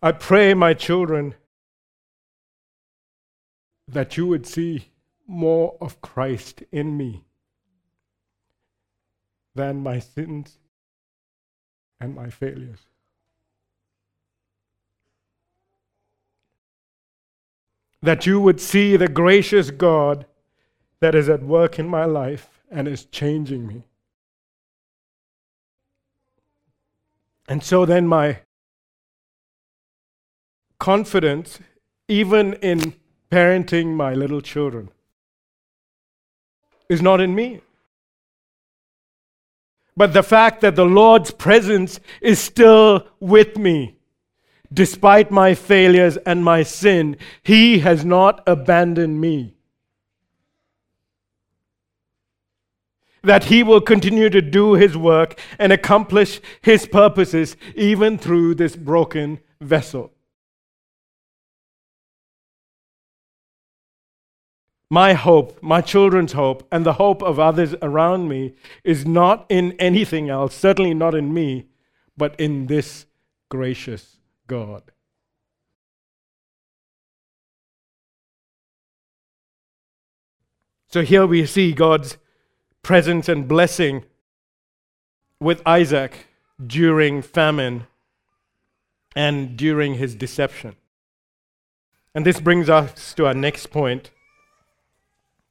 [0.03, 1.35] I pray, my children,
[3.87, 4.89] that you would see
[5.25, 7.23] more of Christ in me
[9.55, 10.57] than my sins
[11.99, 12.79] and my failures.
[18.01, 20.25] That you would see the gracious God
[20.99, 23.83] that is at work in my life and is changing me.
[27.49, 28.41] And so then, my
[30.79, 31.59] confidence,
[32.07, 32.93] even in
[33.31, 34.89] parenting my little children,
[36.87, 37.61] is not in me.
[39.97, 43.97] But the fact that the Lord's presence is still with me.
[44.71, 49.55] Despite my failures and my sin, He has not abandoned me.
[53.23, 58.75] That He will continue to do His work and accomplish His purposes even through this
[58.75, 60.13] broken vessel.
[64.89, 68.53] my hope, my children's hope, and the hope of others around me
[68.83, 71.67] is not in anything else, certainly not in me,
[72.17, 73.05] but in this
[73.49, 74.83] gracious God.
[80.87, 82.17] So here we see God's
[82.83, 84.05] presence and blessing
[85.39, 86.27] with Isaac
[86.65, 87.87] during famine
[89.15, 90.75] and during his deception.
[92.13, 94.11] And this brings us to our next point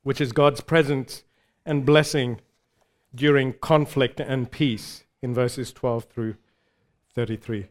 [0.09, 1.22] which is God's presence
[1.66, 2.41] and blessing
[3.14, 6.37] during conflict and peace in verses 12 through
[7.14, 7.66] 33.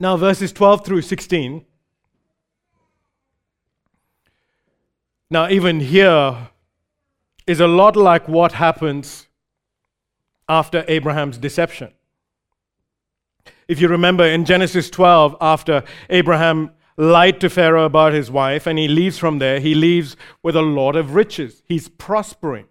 [0.00, 1.66] Now, verses 12 through 16.
[5.34, 6.50] Now, even here
[7.44, 9.26] is a lot like what happens
[10.48, 11.92] after Abraham's deception.
[13.66, 18.78] If you remember in Genesis 12, after Abraham lied to Pharaoh about his wife and
[18.78, 21.64] he leaves from there, he leaves with a lot of riches.
[21.66, 22.66] He's prospering.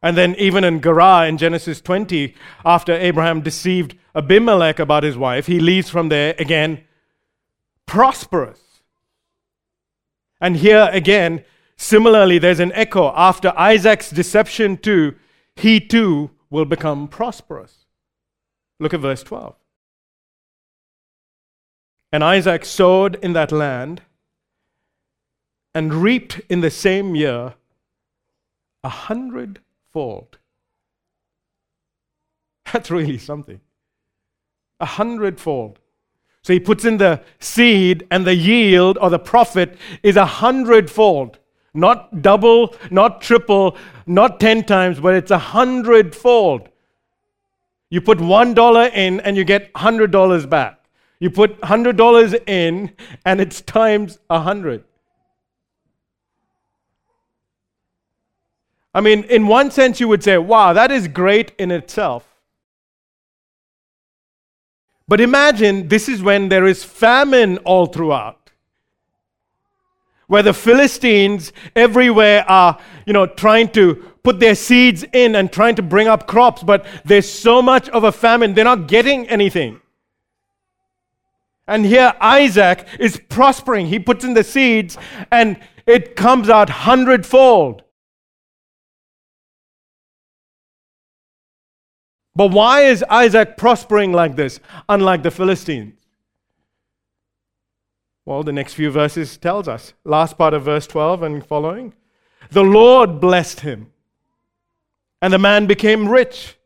[0.00, 2.32] And then, even in Gerar in Genesis 20,
[2.64, 6.84] after Abraham deceived Abimelech about his wife, he leaves from there again
[7.86, 8.67] prosperous.
[10.40, 11.44] And here again,
[11.78, 13.12] Similarly, there's an echo.
[13.14, 15.14] After Isaac's deception, too,
[15.54, 17.86] he too will become prosperous.
[18.80, 19.54] Look at verse 12.
[22.12, 24.02] And Isaac sowed in that land
[25.72, 27.54] and reaped in the same year
[28.82, 30.38] a hundredfold.
[32.72, 33.60] That's really something.
[34.80, 35.78] A hundredfold.
[36.42, 41.38] So he puts in the seed, and the yield or the profit is a hundredfold.
[41.74, 43.76] Not double, not triple,
[44.06, 46.68] not ten times, but it's a hundredfold.
[47.90, 50.78] You put one dollar in and you get hundred dollars back.
[51.20, 52.92] You put hundred dollars in
[53.24, 54.84] and it's times a hundred.
[58.94, 62.24] I mean, in one sense, you would say, wow, that is great in itself.
[65.08, 68.50] But imagine this is when there is famine all throughout.
[70.26, 75.74] Where the Philistines everywhere are, you know, trying to put their seeds in and trying
[75.76, 79.80] to bring up crops, but there's so much of a famine, they're not getting anything.
[81.66, 83.86] And here Isaac is prospering.
[83.86, 84.98] He puts in the seeds
[85.30, 87.82] and it comes out hundredfold.
[92.38, 95.94] But why is Isaac prospering like this, unlike the Philistines?
[98.24, 99.92] Well, the next few verses tells us.
[100.04, 101.94] Last part of verse 12 and following.
[102.52, 103.90] The Lord blessed him,
[105.20, 106.56] and the man became rich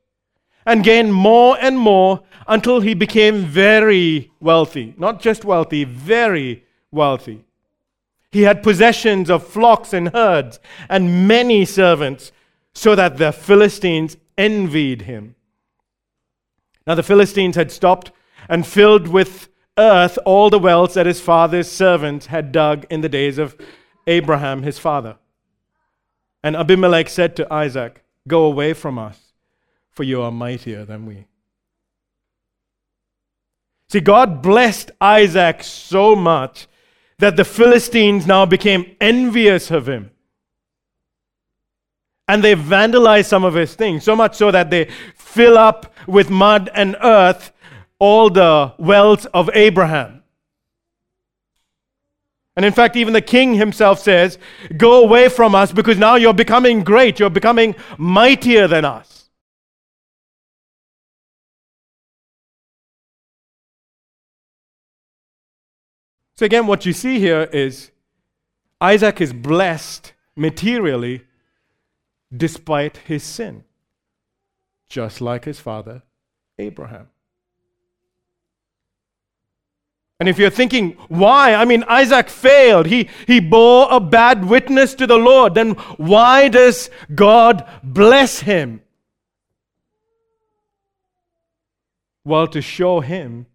[0.67, 4.93] and gained more and more until he became very wealthy.
[4.99, 7.47] Not just wealthy, very wealthy.
[8.31, 10.61] He had possessions of flocks and herds
[10.91, 12.31] and many servants,
[12.75, 15.35] so that the Philistines envied him.
[16.87, 18.13] Now the Philistines had stopped
[18.49, 23.09] and filled with earth all the wells that his father's servants had dug in the
[23.09, 23.57] days of
[24.07, 25.17] Abraham, his father.
[26.43, 29.33] And Abimelech said to Isaac, Go away from us,
[29.91, 31.27] for you are mightier than we.
[33.89, 36.67] See, God blessed Isaac so much
[37.19, 40.11] that the Philistines now became envious of him.
[42.27, 46.31] And they vandalized some of his things, so much so that they fill up with
[46.31, 47.53] mud and earth
[47.99, 50.23] all the wealth of Abraham.
[52.57, 54.39] And in fact, even the king himself says,
[54.77, 59.31] Go away from us because now you're becoming great, you're becoming mightier than us.
[66.37, 67.93] So, again, what you see here is
[68.81, 71.23] Isaac is blessed materially
[72.37, 73.65] despite his sin,
[74.93, 76.03] just like his father
[76.59, 77.09] Abraham.
[80.21, 81.55] And if you're thinking, why?
[81.55, 82.87] I mean, Isaac failed.
[82.87, 85.55] He, he bore a bad witness to the Lord.
[85.55, 88.83] Then why does God bless him?
[92.25, 93.47] Well, to show him,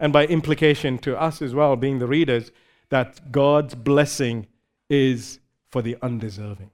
[0.00, 2.50] and by implication to us as well, being the readers,
[2.88, 4.46] that God's blessing
[4.88, 5.38] is
[5.70, 6.70] for the undeserving.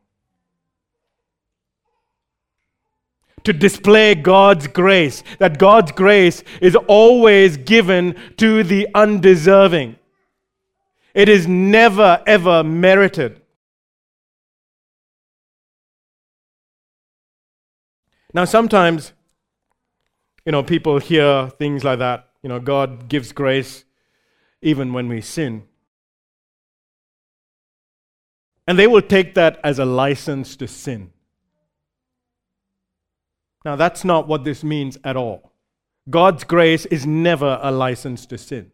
[3.45, 9.97] To display God's grace, that God's grace is always given to the undeserving.
[11.15, 13.41] It is never, ever merited.
[18.33, 19.13] Now, sometimes,
[20.45, 22.29] you know, people hear things like that.
[22.43, 23.85] You know, God gives grace
[24.61, 25.65] even when we sin.
[28.67, 31.14] And they will take that as a license to sin.
[33.65, 35.53] Now, that's not what this means at all.
[36.11, 38.71] God's grace is never a license to sin.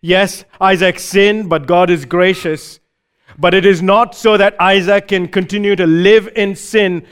[0.00, 2.78] Yes, Isaac sinned, but God is gracious.
[3.36, 7.04] But it is not so that Isaac can continue to live in sin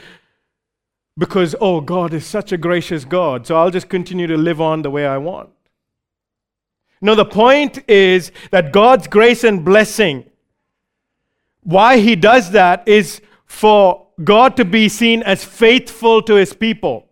[1.17, 4.83] because, oh, God is such a gracious God, so I'll just continue to live on
[4.83, 5.49] the way I want.
[7.01, 10.25] No, the point is that God's grace and blessing,
[11.63, 17.07] why He does that is for God to be seen as faithful to his people.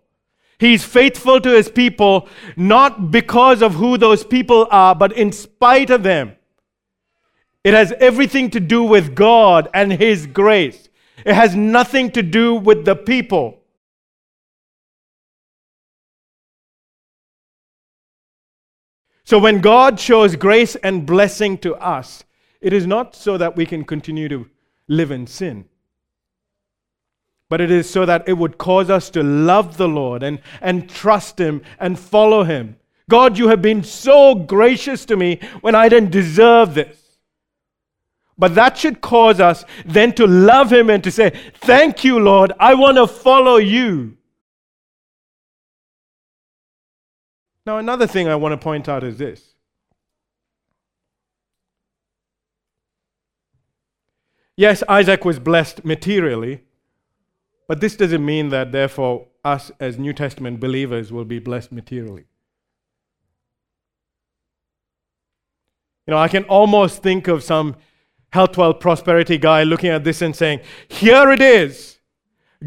[0.58, 5.90] He's faithful to his people not because of who those people are, but in spite
[5.90, 6.36] of them.
[7.64, 10.90] It has everything to do with God and his grace.
[11.26, 13.60] It has nothing to do with the people.
[19.24, 22.24] So when God shows grace and blessing to us,
[22.62, 24.48] it is not so that we can continue to
[24.88, 25.66] live in sin
[27.50, 30.90] but it is so that it would cause us to love the Lord and, and
[30.90, 32.78] trust Him and follow Him.
[33.10, 36.98] God, you have been so gracious to me when I didn't deserve this.
[38.38, 42.52] But that should cause us then to love Him and to say, Thank you, Lord,
[42.60, 44.18] I want to follow you.
[47.66, 49.56] Now, another thing I want to point out is this.
[54.58, 56.62] Yes, Isaac was blessed materially,
[57.68, 62.26] but this doesn't mean that, therefore, us as New Testament believers will be blessed materially.
[66.08, 67.76] You know, I can almost think of some
[68.32, 72.00] health, wealth, prosperity guy looking at this and saying, Here it is.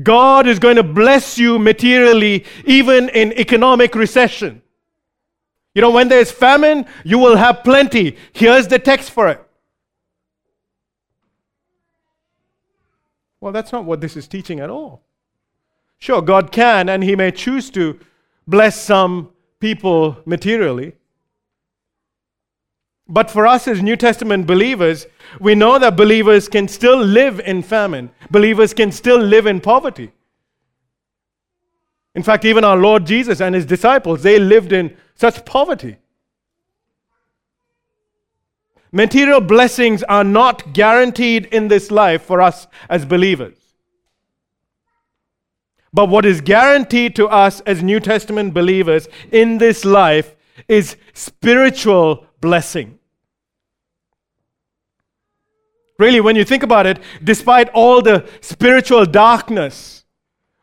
[0.03, 4.62] God is going to bless you materially, even in economic recession.
[5.74, 8.16] You know, when there's famine, you will have plenty.
[8.32, 9.47] Here's the text for it.
[13.41, 15.03] Well, that's not what this is teaching at all.
[15.99, 17.99] Sure, God can, and He may choose to
[18.47, 19.30] bless some
[19.61, 20.95] people materially.
[23.09, 25.07] But for us as New Testament believers,
[25.41, 30.12] we know that believers can still live in famine, believers can still live in poverty.
[32.14, 35.97] In fact, even our Lord Jesus and his disciples, they lived in such poverty.
[38.93, 43.57] Material blessings are not guaranteed in this life for us as believers.
[45.93, 50.36] But what is guaranteed to us as New Testament believers in this life
[50.68, 52.99] is spiritual blessing.
[55.99, 59.97] Really, when you think about it, despite all the spiritual darkness,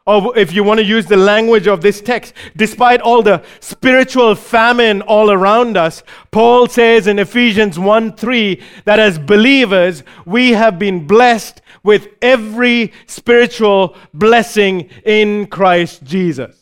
[0.07, 5.01] if you want to use the language of this text, despite all the spiritual famine
[5.01, 11.07] all around us, Paul says in Ephesians 1 3 that as believers, we have been
[11.07, 16.55] blessed with every spiritual blessing in Christ Jesus.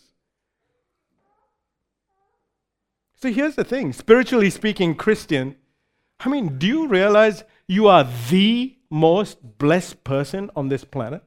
[3.15, 5.57] So here's the thing spiritually speaking, Christian,
[6.21, 11.23] I mean, do you realize you are the most blessed person on this planet?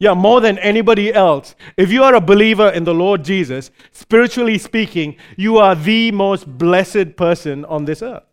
[0.00, 1.54] Yeah, more than anybody else.
[1.76, 6.46] If you are a believer in the Lord Jesus, spiritually speaking, you are the most
[6.46, 8.24] blessed person on this earth.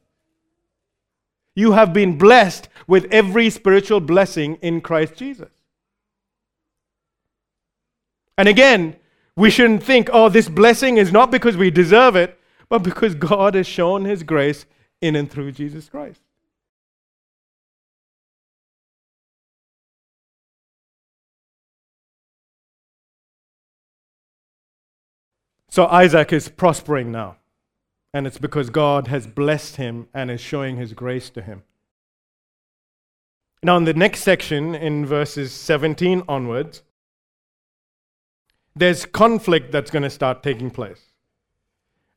[1.56, 5.50] You have been blessed with every spiritual blessing in Christ Jesus.
[8.38, 8.96] And again,
[9.36, 12.40] we shouldn't think, oh, this blessing is not because we deserve it,
[12.70, 14.66] but because God has shown his grace
[15.02, 16.22] in and through Jesus Christ.
[25.78, 27.36] So Isaac is prospering now.
[28.12, 31.62] And it's because God has blessed him and is showing his grace to him.
[33.62, 36.82] Now, in the next section, in verses 17 onwards,
[38.76, 41.12] there's conflict that's going to start taking place.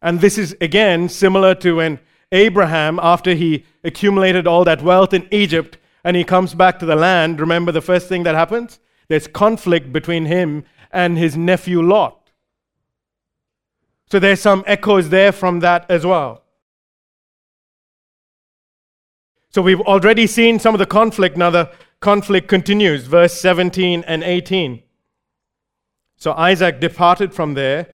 [0.00, 2.00] And this is, again, similar to when
[2.32, 6.96] Abraham, after he accumulated all that wealth in Egypt and he comes back to the
[6.96, 8.78] land, remember the first thing that happens?
[9.08, 12.19] There's conflict between him and his nephew Lot.
[14.10, 16.42] So there's some echoes there from that as well.
[19.50, 21.36] So we've already seen some of the conflict.
[21.36, 24.82] Now the conflict continues, verse 17 and 18.
[26.16, 27.92] So Isaac departed from there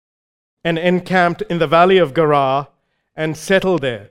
[0.62, 2.68] and encamped in the valley of Gerar
[3.16, 4.10] and settled there.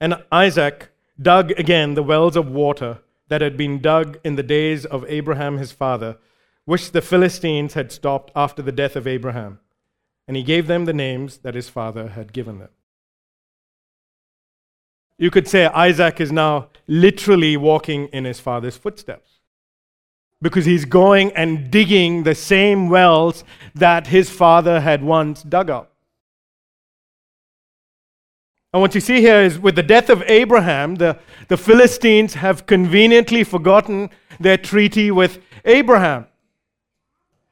[0.00, 0.90] And Isaac
[1.20, 2.98] dug again the wells of water
[3.28, 6.18] that had been dug in the days of Abraham his father,
[6.64, 9.60] which the Philistines had stopped after the death of Abraham
[10.26, 12.70] and he gave them the names that his father had given them.
[15.18, 19.40] You could say Isaac is now literally walking in his father's footsteps
[20.40, 23.44] because he's going and digging the same wells
[23.74, 25.92] that his father had once dug up.
[28.72, 31.18] And what you see here is with the death of Abraham, the,
[31.48, 34.10] the Philistines have conveniently forgotten
[34.40, 36.26] their treaty with Abraham.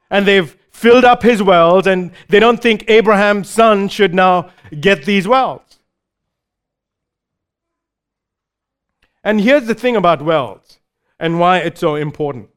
[0.09, 5.05] And they've filled up his wells, and they don't think Abraham's son should now get
[5.05, 5.61] these wells.
[9.23, 10.79] And here's the thing about wells
[11.19, 12.49] and why it's so important.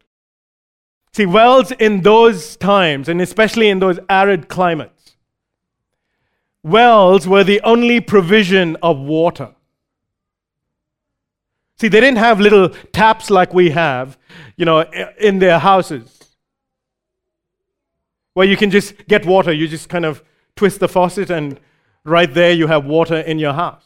[1.13, 5.17] See, wells in those times, and especially in those arid climates,
[6.63, 9.55] wells were the only provision of water.
[11.79, 14.17] See, they didn't have little taps like we have,
[14.57, 14.81] you know,
[15.21, 16.14] in their houses
[18.35, 19.53] where you can just get water.
[19.53, 20.23] You just kind of
[20.55, 21.59] twist the faucet, and
[22.05, 23.85] right there you have water in your house.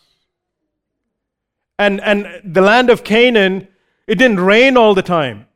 [1.79, 3.69] And, and the land of Canaan,
[4.07, 5.47] it didn't rain all the time.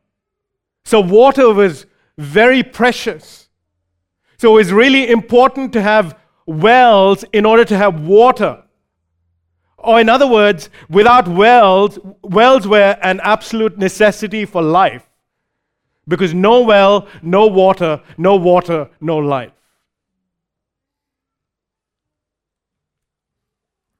[0.85, 1.85] So water was
[2.17, 3.49] very precious.
[4.37, 8.63] So it was really important to have wells in order to have water.
[9.77, 15.09] Or, in other words, without wells, wells were an absolute necessity for life.
[16.07, 19.51] Because no well, no water, no water, no life.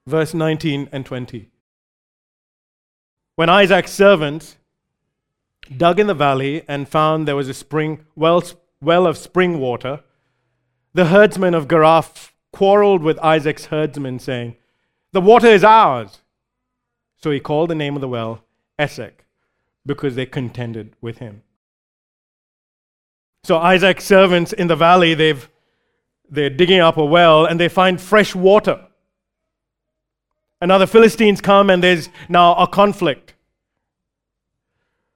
[0.06, 1.50] Verse 19 and 20.
[3.36, 4.58] When Isaac's servants
[5.76, 8.44] dug in the valley and found there was a spring, well,
[8.82, 10.02] well of spring water,
[10.94, 12.04] the herdsmen of Gerar
[12.52, 14.56] quarreled with Isaac's herdsmen, saying,
[15.14, 16.20] The water is ours.
[17.22, 18.44] So he called the name of the well
[18.78, 19.26] Esek,
[19.86, 21.44] because they contended with him.
[23.44, 25.50] So Isaac's servants in the valley, they've,
[26.30, 28.80] they're digging up a well and they find fresh water.
[30.62, 33.34] And now the Philistines come and there's now a conflict.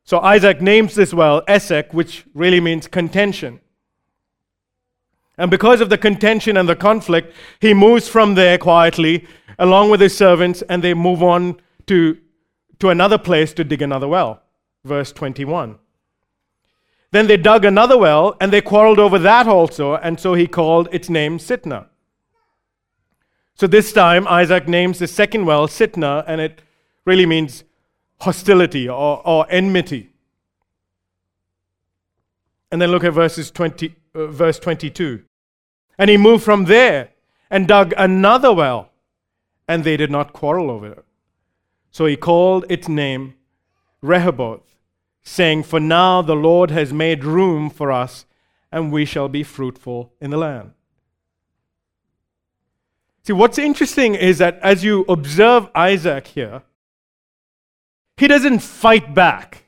[0.03, 3.61] So Isaac names this well Esek, which really means contention.
[5.37, 9.25] And because of the contention and the conflict, he moves from there quietly
[9.57, 12.17] along with his servants and they move on to,
[12.79, 14.41] to another place to dig another well.
[14.83, 15.79] Verse 21.
[17.11, 20.89] Then they dug another well and they quarreled over that also, and so he called
[20.91, 21.87] its name Sitnah.
[23.55, 26.61] So this time, Isaac names the second well Sitnah, and it
[27.05, 27.63] really means
[28.19, 30.11] hostility or, or enmity.
[32.71, 35.23] And then look at verses 20, uh, verse 22.
[35.97, 37.09] And he moved from there
[37.49, 38.91] and dug another well,
[39.67, 41.05] and they did not quarrel over it.
[41.91, 43.35] So he called its name
[44.01, 44.76] Rehoboth,
[45.27, 48.25] saying, For now the Lord has made room for us,
[48.71, 50.71] and we shall be fruitful in the land.
[53.23, 56.63] See, what's interesting is that as you observe Isaac here,
[58.15, 59.65] he doesn't fight back.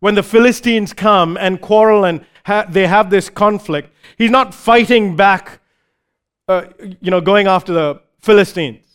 [0.00, 5.16] When the Philistines come and quarrel and ha- they have this conflict, he's not fighting
[5.16, 5.60] back,
[6.48, 8.85] uh, you know, going after the Philistines.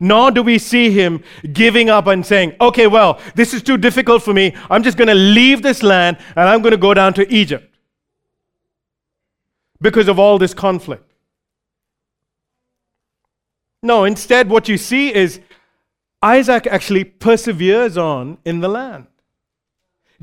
[0.00, 4.22] Nor do we see him giving up and saying, okay, well, this is too difficult
[4.22, 4.54] for me.
[4.70, 7.74] I'm just going to leave this land and I'm going to go down to Egypt
[9.80, 11.04] because of all this conflict.
[13.82, 15.40] No, instead, what you see is
[16.22, 19.06] Isaac actually perseveres on in the land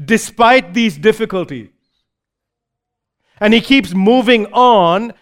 [0.04, 1.70] despite these difficulties.
[3.40, 5.14] And he keeps moving on,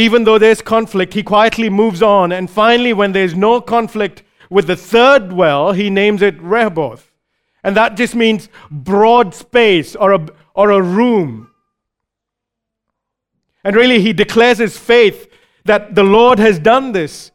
[0.00, 1.12] even though there's conflict.
[1.12, 2.32] He quietly moves on.
[2.32, 7.12] And finally, when there's no conflict with the third well, he names it Rehoboth.
[7.62, 11.50] And that just means broad space or a, or a room.
[13.62, 15.30] And really, he declares his faith
[15.66, 17.30] that the Lord has done this.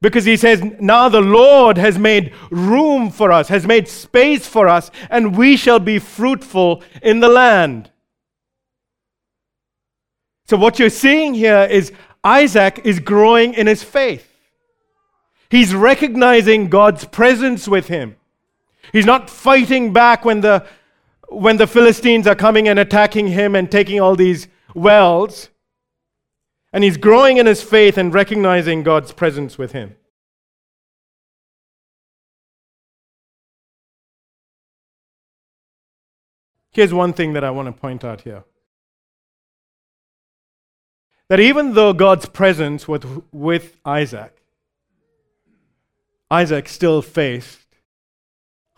[0.00, 4.66] Because he says, now the Lord has made room for us, has made space for
[4.66, 7.90] us, and we shall be fruitful in the land.
[10.50, 11.92] So, what you're seeing here is
[12.24, 14.28] Isaac is growing in his faith.
[15.48, 18.16] He's recognizing God's presence with him.
[18.92, 20.66] He's not fighting back when the,
[21.28, 25.50] when the Philistines are coming and attacking him and taking all these wells.
[26.72, 29.94] And he's growing in his faith and recognizing God's presence with him.
[36.72, 38.42] Here's one thing that I want to point out here
[41.30, 44.36] that even though God's presence was with Isaac,
[46.28, 47.68] Isaac still faced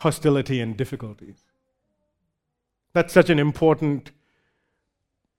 [0.01, 1.45] hostility and difficulties.
[2.93, 4.11] That's such an important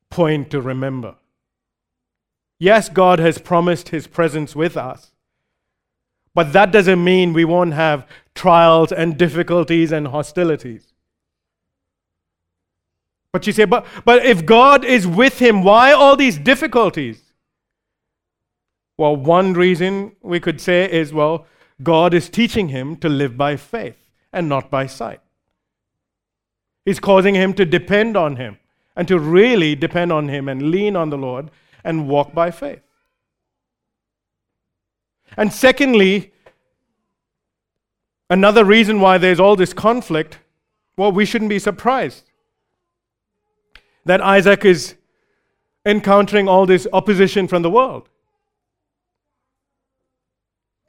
[0.09, 1.13] point to remember.
[2.57, 5.11] Yes, God has promised his presence with us,
[6.33, 10.92] but that doesn't mean we won't have trials and difficulties and hostilities.
[13.33, 17.19] But you say, but, but if God is with him, why all these difficulties?
[18.95, 21.47] Well, one reason we could say is, well,
[21.81, 23.97] God is teaching him to live by faith
[24.31, 25.19] and not by sight.
[26.85, 28.59] He's causing him to depend on him
[28.95, 31.49] and to really depend on him and lean on the Lord
[31.83, 32.83] and walk by faith.
[35.35, 36.31] And secondly,
[38.29, 40.37] another reason why there's all this conflict,
[40.95, 42.25] well, we shouldn't be surprised
[44.05, 44.95] that Isaac is
[45.85, 48.09] encountering all this opposition from the world.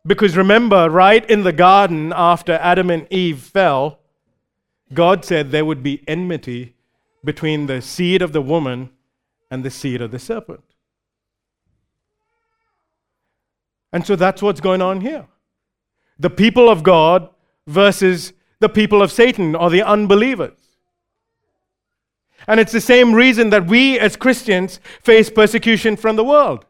[0.07, 4.01] Because remember, right in the garden after Adam and Eve fell,
[4.93, 6.75] God said there would be enmity
[7.25, 8.91] between the seed of the woman
[9.51, 10.63] and the seed of the serpent.
[13.93, 15.27] And so that's what's going on here.
[16.19, 17.31] The people of God
[17.67, 20.64] versus the people of Satan or the unbelievers.
[22.47, 26.67] And it's the same reason that we as Christians face persecution from the world.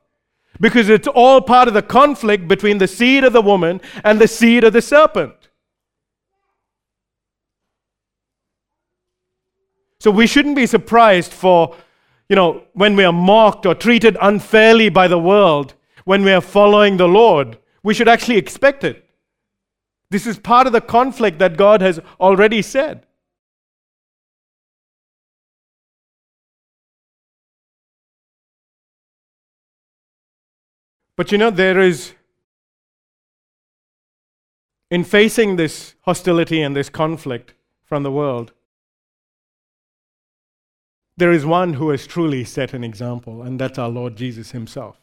[0.60, 4.28] because it's all part of the conflict between the seed of the woman and the
[4.28, 5.34] seed of the serpent.
[9.98, 11.74] So we shouldn't be surprised for,
[12.28, 16.40] you know, when we are mocked or treated unfairly by the world when we are
[16.40, 17.58] following the Lord.
[17.82, 19.08] We should actually expect it.
[20.10, 23.06] This is part of the conflict that God has already said.
[31.16, 32.12] But you know, there is,
[34.90, 37.54] in facing this hostility and this conflict
[37.84, 38.52] from the world,
[41.16, 45.00] there is one who has truly set an example, and that's our Lord Jesus Himself.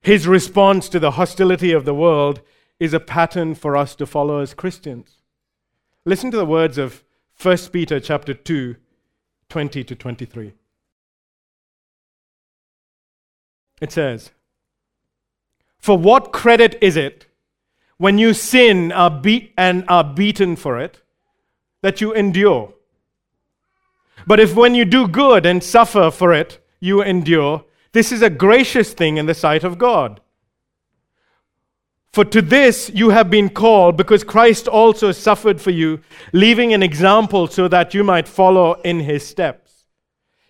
[0.00, 2.42] His response to the hostility of the world
[2.78, 5.22] is a pattern for us to follow as Christians.
[6.04, 7.02] Listen to the words of
[7.40, 8.76] 1 Peter chapter 2,
[9.48, 10.52] 20 to 23.
[13.84, 14.30] It says,
[15.78, 17.26] For what credit is it
[17.98, 19.22] when you sin are
[19.58, 21.02] and are beaten for it
[21.82, 22.72] that you endure?
[24.26, 28.30] But if when you do good and suffer for it, you endure, this is a
[28.30, 30.22] gracious thing in the sight of God.
[32.10, 36.00] For to this you have been called, because Christ also suffered for you,
[36.32, 39.84] leaving an example so that you might follow in his steps.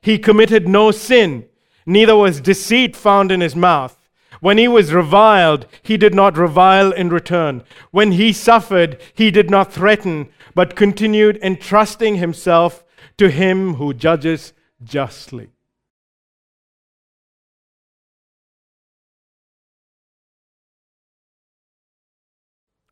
[0.03, 1.47] He committed no sin
[1.87, 4.09] neither was deceit found in his mouth.
[4.41, 7.63] When he was reviled, he did not revile in return.
[7.93, 12.85] When he suffered, he did not threaten, but continued entrusting himself
[13.17, 15.49] to him who judges justly.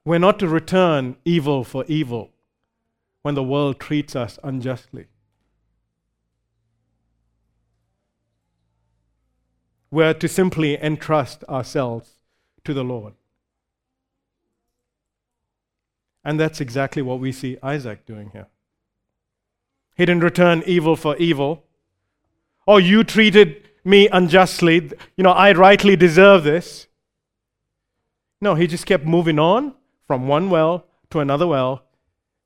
[0.04, 2.30] We're not to return evil for evil
[3.22, 5.06] when the world treats us unjustly.
[9.92, 12.18] We're to simply entrust ourselves
[12.64, 13.12] to the Lord.
[16.24, 18.46] And that's exactly what we see Isaac doing here.
[19.94, 21.64] He didn't return evil for evil.
[22.66, 24.90] Oh, you treated me unjustly.
[25.16, 26.86] You know, I rightly deserve this.
[28.40, 29.74] No, he just kept moving on
[30.06, 31.84] from one well to another well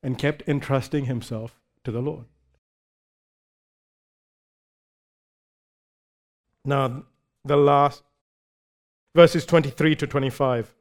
[0.03, 2.25] and kept entrusting himself to the Lord.
[6.65, 7.05] Now,
[7.47, 8.03] the last
[9.15, 10.75] verses 23 to 25.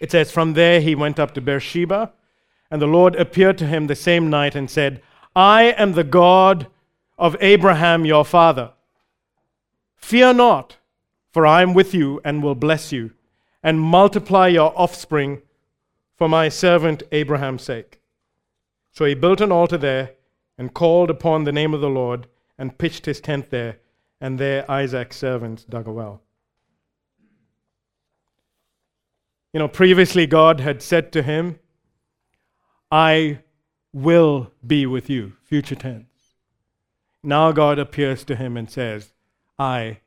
[0.00, 2.12] It says, From there he went up to Beersheba,
[2.70, 5.02] and the Lord appeared to him the same night and said,
[5.34, 6.66] I am the God
[7.18, 8.72] of Abraham your father.
[9.96, 10.76] Fear not,
[11.32, 13.12] for I am with you and will bless you,
[13.62, 15.42] and multiply your offspring
[16.14, 18.00] for my servant Abraham's sake.
[18.92, 20.12] So he built an altar there
[20.58, 22.26] and called upon the name of the Lord
[22.58, 23.78] and pitched his tent there
[24.20, 26.22] and there Isaac's servants dug a well.
[29.52, 31.58] You know, previously God had said to him,
[32.90, 33.40] I
[33.92, 36.04] will be with you, future tense.
[37.22, 39.12] Now God appears to him and says,
[39.58, 40.00] I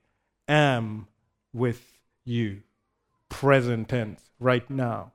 [0.47, 1.07] am
[1.53, 2.61] with you,
[3.29, 5.11] present tense, right now.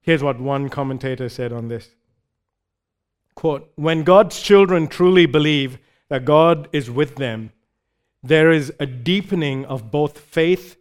[0.00, 1.88] Here's what one commentator said on this
[3.34, 5.78] quote, When God's children truly believe
[6.08, 7.52] that God is with them,
[8.22, 10.76] there is a deepening of both faith,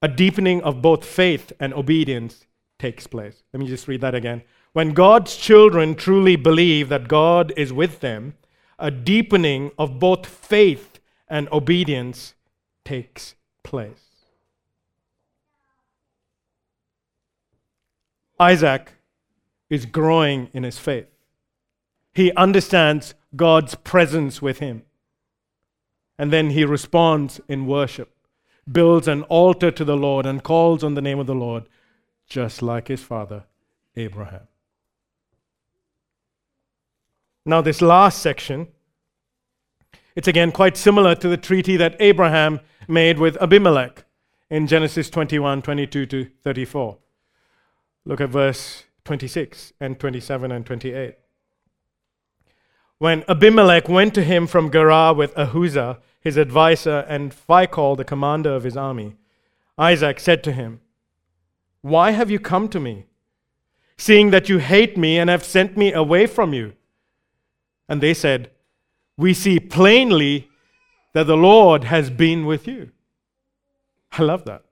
[0.00, 2.46] a deepening of both faith and obedience
[2.78, 3.42] takes place.
[3.52, 4.42] Let me just read that again.
[4.72, 8.34] When God's children truly believe that God is with them,
[8.78, 12.34] a deepening of both faith and obedience
[12.84, 14.04] takes place.
[18.40, 18.92] Isaac
[19.70, 21.06] is growing in his faith.
[22.12, 24.82] He understands God's presence with him.
[26.18, 28.12] And then he responds in worship,
[28.70, 31.68] builds an altar to the Lord, and calls on the name of the Lord,
[32.26, 33.44] just like his father,
[33.94, 34.48] Abraham.
[37.46, 38.68] Now, this last section,
[40.16, 44.04] it's again quite similar to the treaty that Abraham made with Abimelech
[44.50, 46.98] in Genesis 21 22 to 34.
[48.04, 51.14] Look at verse 26 and 27 and 28.
[52.98, 58.54] When Abimelech went to him from Gerar with Ahuzah, his adviser, and Phicol, the commander
[58.54, 59.16] of his army,
[59.78, 60.82] Isaac said to him,
[61.80, 63.06] Why have you come to me,
[63.96, 66.74] seeing that you hate me and have sent me away from you?
[67.88, 68.50] And they said,
[69.16, 70.50] We see plainly
[71.14, 72.90] that the Lord has been with you.
[74.12, 74.64] I love that.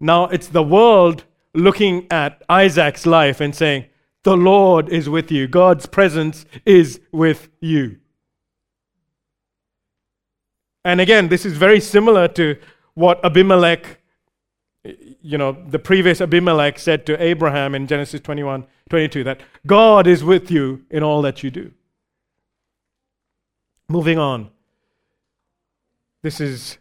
[0.00, 1.24] Now it's the world
[1.54, 3.86] looking at Isaac's life and saying,
[4.22, 5.48] The Lord is with you.
[5.48, 7.98] God's presence is with you.
[10.84, 12.56] And again, this is very similar to
[12.94, 14.00] what Abimelech,
[14.84, 20.24] you know, the previous Abimelech said to Abraham in Genesis 21 22 that God is
[20.24, 21.70] with you in all that you do.
[23.88, 24.50] Moving on.
[26.22, 26.78] This is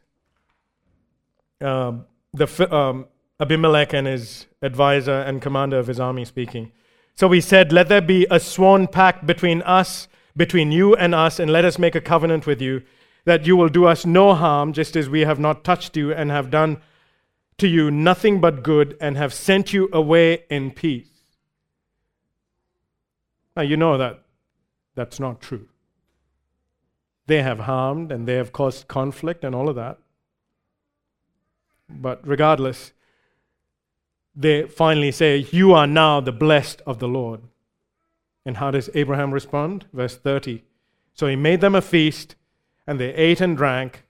[1.61, 3.05] um, the um,
[3.40, 6.72] Abimelech and his advisor and commander of his army speaking.
[7.16, 11.40] So we said, Let there be a sworn pact between us, between you and us,
[11.40, 12.84] and let us make a covenant with you
[13.26, 16.32] that you will do us no harm, just as we have not touched you and
[16.32, 16.82] have done
[17.58, 21.10] to you nothing but good and have sent you away in peace.
[23.56, 24.24] Now, you know that
[24.96, 25.68] that's not true.
[27.28, 30.00] They have harmed and they have caused conflict and all of that.
[31.90, 32.94] But regardless,
[34.40, 37.42] they finally say, You are now the blessed of the Lord.
[38.46, 39.86] And how does Abraham respond?
[39.92, 40.64] Verse 30.
[41.14, 42.36] So he made them a feast,
[42.88, 44.06] and they ate and drank.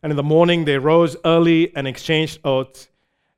[0.00, 2.88] And in the morning they rose early and exchanged oaths.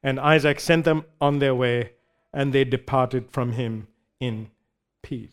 [0.02, 1.92] And Isaac sent them on their way,
[2.30, 3.88] and they departed from him
[4.20, 4.50] in
[5.00, 5.30] peace.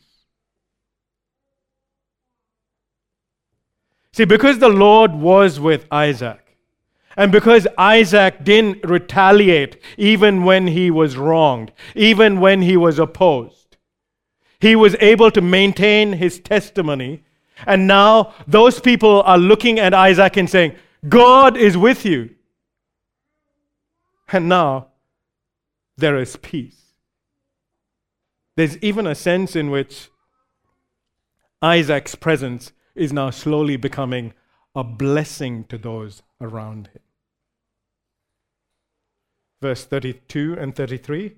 [4.14, 6.41] See, because the Lord was with Isaac,
[7.18, 13.78] and because Isaac didn't retaliate even when he was wronged, even when he was opposed,
[14.60, 17.24] he was able to maintain his testimony.
[17.66, 20.76] And now those people are looking at Isaac and saying,
[21.08, 22.30] God is with you.
[24.32, 24.88] And now
[25.98, 26.94] there is peace.
[28.56, 30.10] There's even a sense in which
[31.62, 34.34] Isaac's presence is now slowly becoming
[34.76, 37.02] a blessing to those around him.
[39.62, 41.36] Verse 32 and 33.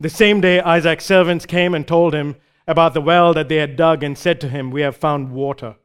[0.00, 3.76] The same day, Isaac's servants came and told him about the well that they had
[3.76, 5.76] dug and said to him, We have found water.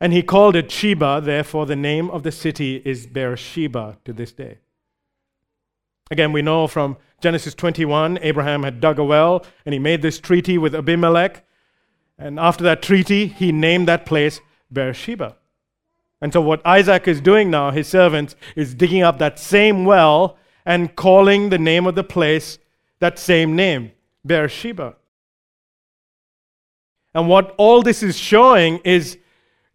[0.00, 4.32] And he called it Sheba, therefore, the name of the city is Beersheba to this
[4.32, 4.58] day.
[6.10, 10.18] Again, we know from Genesis 21, Abraham had dug a well and he made this
[10.18, 11.44] treaty with Abimelech.
[12.18, 14.40] And after that treaty, he named that place
[14.72, 15.36] Beersheba.
[16.20, 20.36] And so, what Isaac is doing now, his servants, is digging up that same well
[20.66, 22.58] and calling the name of the place
[23.00, 23.92] that same name,
[24.26, 24.96] Beersheba.
[27.14, 29.18] And what all this is showing is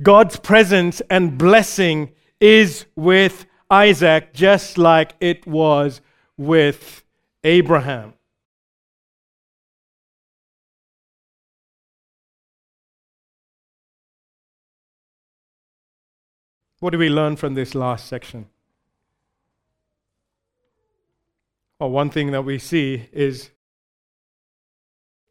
[0.02, 6.02] God's presence and blessing is with Isaac, just like it was
[6.38, 7.04] with
[7.44, 8.14] Abraham.
[16.86, 18.46] What do we learn from this last section?
[21.80, 23.50] Well, one thing that we see is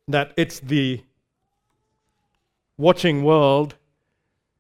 [0.09, 1.05] that it's the
[2.77, 3.77] watching world,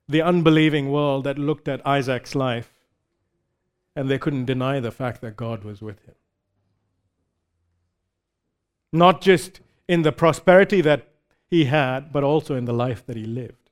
[0.09, 2.73] the unbelieving world, that looked at Isaac's life
[3.97, 6.15] and they couldn't deny the fact that God was with him.
[8.93, 11.09] Not just in the prosperity that
[11.51, 13.64] he had, but also in the life that he lived.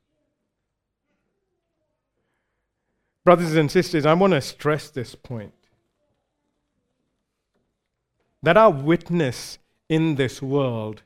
[3.25, 5.53] Brothers and sisters, I want to stress this point
[8.43, 9.59] that our witness
[9.89, 11.03] in this world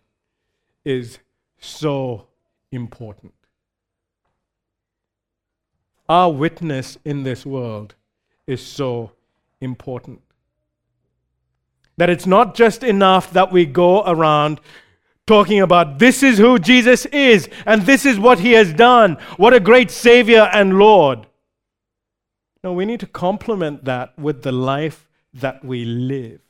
[0.85, 1.19] is
[1.59, 2.27] so
[2.73, 3.35] important.
[6.09, 7.95] Our witness in this world
[8.47, 9.13] is so
[9.61, 10.23] important.
[11.99, 14.61] That it's not just enough that we go around
[15.27, 19.19] talking about this is who Jesus is and this is what he has done.
[19.37, 21.27] What a great Savior and Lord.
[22.63, 26.41] No, we need to complement that with the life that we live.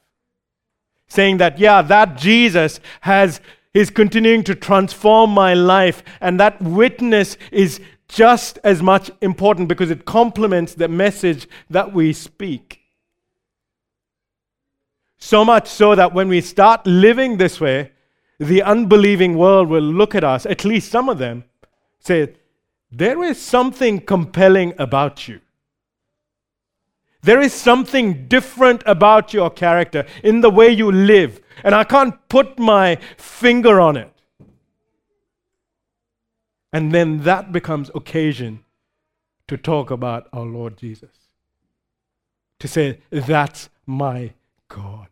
[1.08, 3.40] Saying that, yeah, that Jesus has
[3.74, 7.78] is continuing to transform my life, and that witness is
[8.08, 12.80] just as much important because it complements the message that we speak.
[15.18, 17.92] So much so that when we start living this way,
[18.38, 21.44] the unbelieving world will look at us, at least some of them,
[21.98, 22.34] say,
[22.90, 25.40] There is something compelling about you.
[27.26, 32.14] There is something different about your character in the way you live, and I can't
[32.28, 34.12] put my finger on it.
[36.72, 38.64] And then that becomes occasion
[39.48, 41.10] to talk about our Lord Jesus.
[42.60, 44.34] To say, that's my
[44.68, 45.08] God.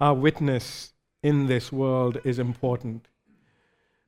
[0.00, 3.08] Our witness in this world is important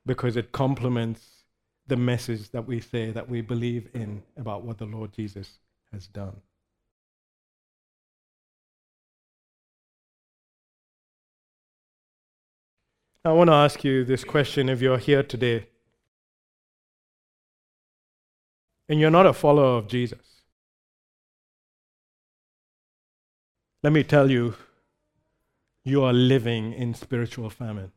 [0.07, 1.45] because it complements
[1.87, 5.59] the message that we say that we believe in about what the Lord Jesus
[5.93, 6.41] has done.
[13.25, 15.67] I want to ask you this question if you're here today
[18.89, 20.43] and you're not a follower of Jesus.
[23.83, 24.55] Let me tell you,
[25.85, 27.93] you are living in spiritual famine.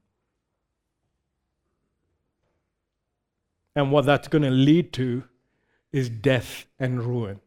[3.75, 5.23] And what that's going to lead to
[5.91, 7.39] is death and ruin.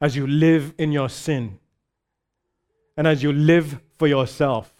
[0.00, 1.58] As you live in your sin,
[2.96, 4.72] and as you live for yourself,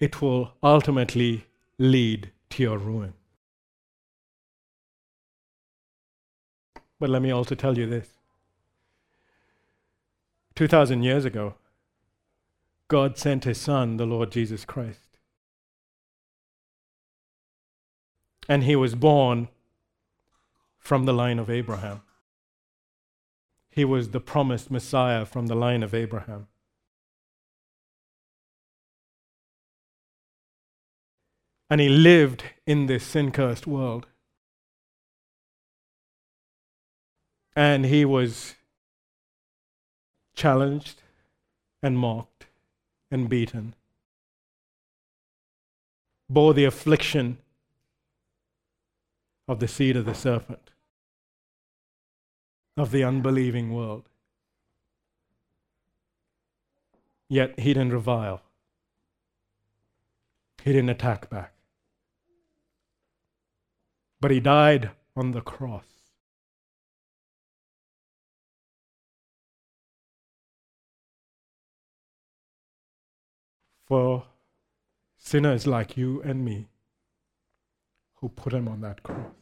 [0.00, 1.46] it will ultimately
[1.78, 3.14] lead to your ruin.
[6.98, 8.08] But let me also tell you this
[10.54, 11.54] 2,000 years ago,
[12.88, 15.00] God sent his Son, the Lord Jesus Christ.
[18.48, 19.48] And he was born
[20.78, 22.02] from the line of Abraham.
[23.68, 26.46] He was the promised Messiah from the line of Abraham.
[31.68, 34.06] And he lived in this sin cursed world.
[37.56, 38.54] And he was
[40.34, 41.00] challenged
[41.82, 42.46] and mocked
[43.10, 43.74] and beaten,
[46.28, 47.38] bore the affliction
[49.48, 50.70] of the seed of the serpent
[52.76, 54.04] of the unbelieving world.
[57.28, 58.42] Yet he didn't revile,
[60.62, 61.52] he didn't attack back.
[64.20, 65.95] But he died on the cross.
[73.86, 74.24] For
[75.16, 76.66] sinners like you and me
[78.16, 79.32] who put him on that cross.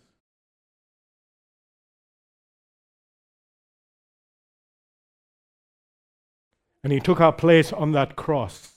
[6.83, 8.73] And he took our place on that cross.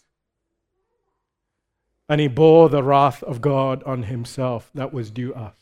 [2.08, 5.58] And he bore the wrath of God on himself that was due us.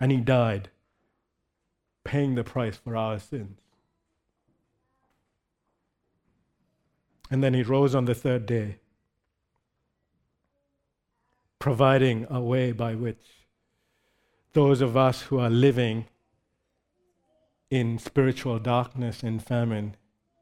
[0.00, 0.70] And he died,
[2.02, 3.60] paying the price for our sins.
[7.30, 8.76] And then he rose on the third day,
[11.58, 13.22] providing a way by which
[14.54, 16.06] those of us who are living
[17.70, 19.94] in spiritual darkness and famine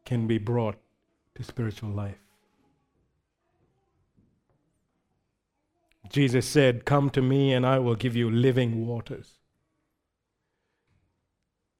[0.04, 0.76] can be brought
[1.34, 2.18] to spiritual life.
[6.08, 9.40] Jesus said, Come to me and I will give you living waters.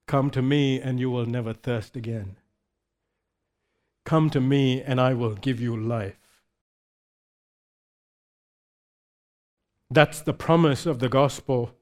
[0.06, 2.36] Come to me and you will never thirst again.
[4.06, 6.16] Come to me and I will give you life.
[9.90, 11.72] That's the promise of the gospel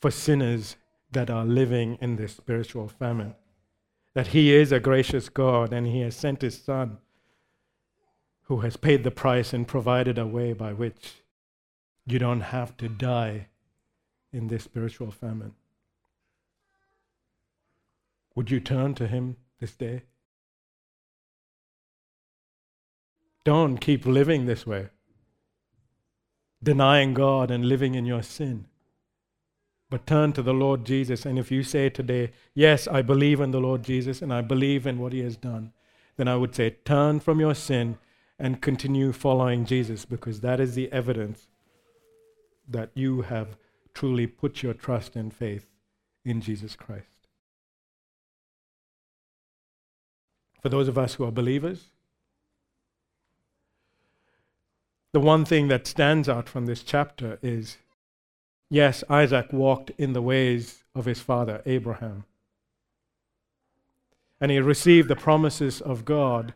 [0.00, 0.76] for sinners
[1.10, 3.34] that are living in this spiritual famine.
[4.14, 6.98] That He is a gracious God and He has sent His Son
[8.42, 11.14] who has paid the price and provided a way by which
[12.06, 13.48] you don't have to die
[14.32, 15.54] in this spiritual famine.
[18.36, 20.02] Would you turn to Him this day?
[23.44, 24.88] Don't keep living this way,
[26.62, 28.66] denying God and living in your sin.
[29.88, 31.24] But turn to the Lord Jesus.
[31.24, 34.86] And if you say today, Yes, I believe in the Lord Jesus and I believe
[34.86, 35.72] in what he has done,
[36.16, 37.98] then I would say, Turn from your sin
[38.38, 41.46] and continue following Jesus because that is the evidence
[42.68, 43.56] that you have
[43.94, 45.68] truly put your trust and faith
[46.24, 47.15] in Jesus Christ.
[50.60, 51.90] For those of us who are believers,
[55.12, 57.78] the one thing that stands out from this chapter is
[58.68, 62.24] Yes, Isaac walked in the ways of his father, Abraham.
[64.40, 66.54] And he received the promises of God.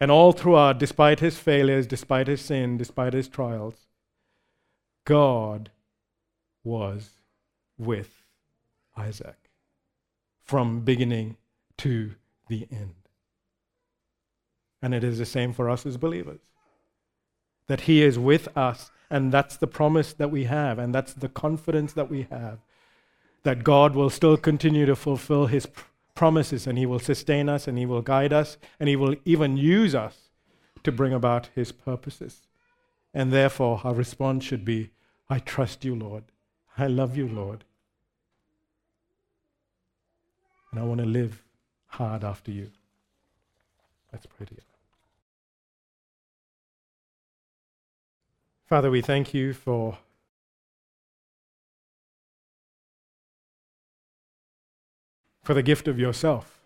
[0.00, 3.86] And all throughout, despite his failures, despite his sin, despite his trials,
[5.04, 5.70] God
[6.64, 7.10] was
[7.78, 8.22] with
[8.96, 9.50] Isaac
[10.42, 11.36] from beginning
[11.78, 12.14] to
[12.50, 12.94] the end.
[14.82, 16.40] And it is the same for us as believers
[17.66, 21.28] that he is with us and that's the promise that we have, and that's the
[21.28, 22.58] confidence that we have
[23.42, 25.84] that God will still continue to fulfill his pr-
[26.14, 29.56] promises, and he will sustain us, and he will guide us, and he will even
[29.56, 30.28] use us
[30.84, 32.42] to bring about his purposes.
[33.14, 34.90] And therefore, our response should be
[35.28, 36.24] I trust you, Lord.
[36.76, 37.64] I love you, Lord.
[40.70, 41.42] And I want to live
[41.90, 42.70] hard after you.
[44.12, 44.66] Let's pray together.
[48.66, 49.98] Father, we thank you for
[55.42, 56.58] for the gift of yourself.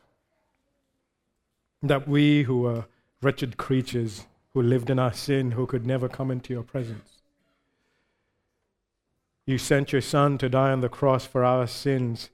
[1.82, 2.86] That we who are
[3.22, 7.22] wretched creatures who lived in our sin, who could never come into your presence,
[9.46, 12.30] you sent your Son to die on the cross for our sins,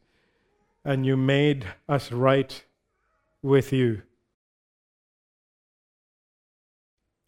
[0.84, 2.64] and you made us right
[3.42, 4.02] with you.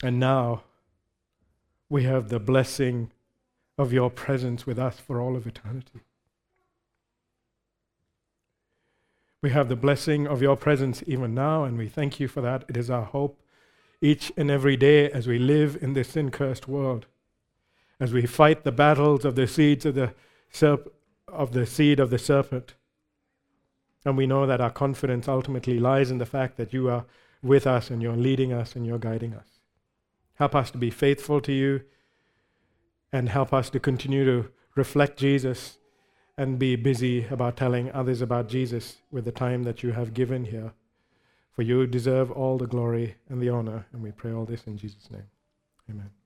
[0.03, 0.65] And now
[1.89, 3.13] we have the blessing
[3.79, 6.01] of your presence with us for all of eternity.
[9.43, 12.65] We have the blessing of your presence even now, and we thank you for that.
[12.69, 13.41] It is our hope
[14.01, 17.07] each and every day as we live in this sin cursed world,
[18.01, 20.15] as we fight the battles of the seeds of the,
[20.53, 20.91] serp-
[21.29, 22.75] of the seed of the serpent.
[24.05, 27.05] And we know that our confidence ultimately lies in the fact that you are
[27.43, 29.47] with us and you're leading us and you're guiding us.
[30.35, 31.83] Help us to be faithful to you
[33.13, 35.79] and help us to continue to reflect Jesus
[36.37, 40.47] and be busy about telling others about Jesus with the time that you have given
[40.47, 40.73] here.
[41.53, 44.79] For you deserve all the glory and the honor, and we pray all this in
[44.79, 45.29] Jesus' name.
[45.91, 46.22] Amen.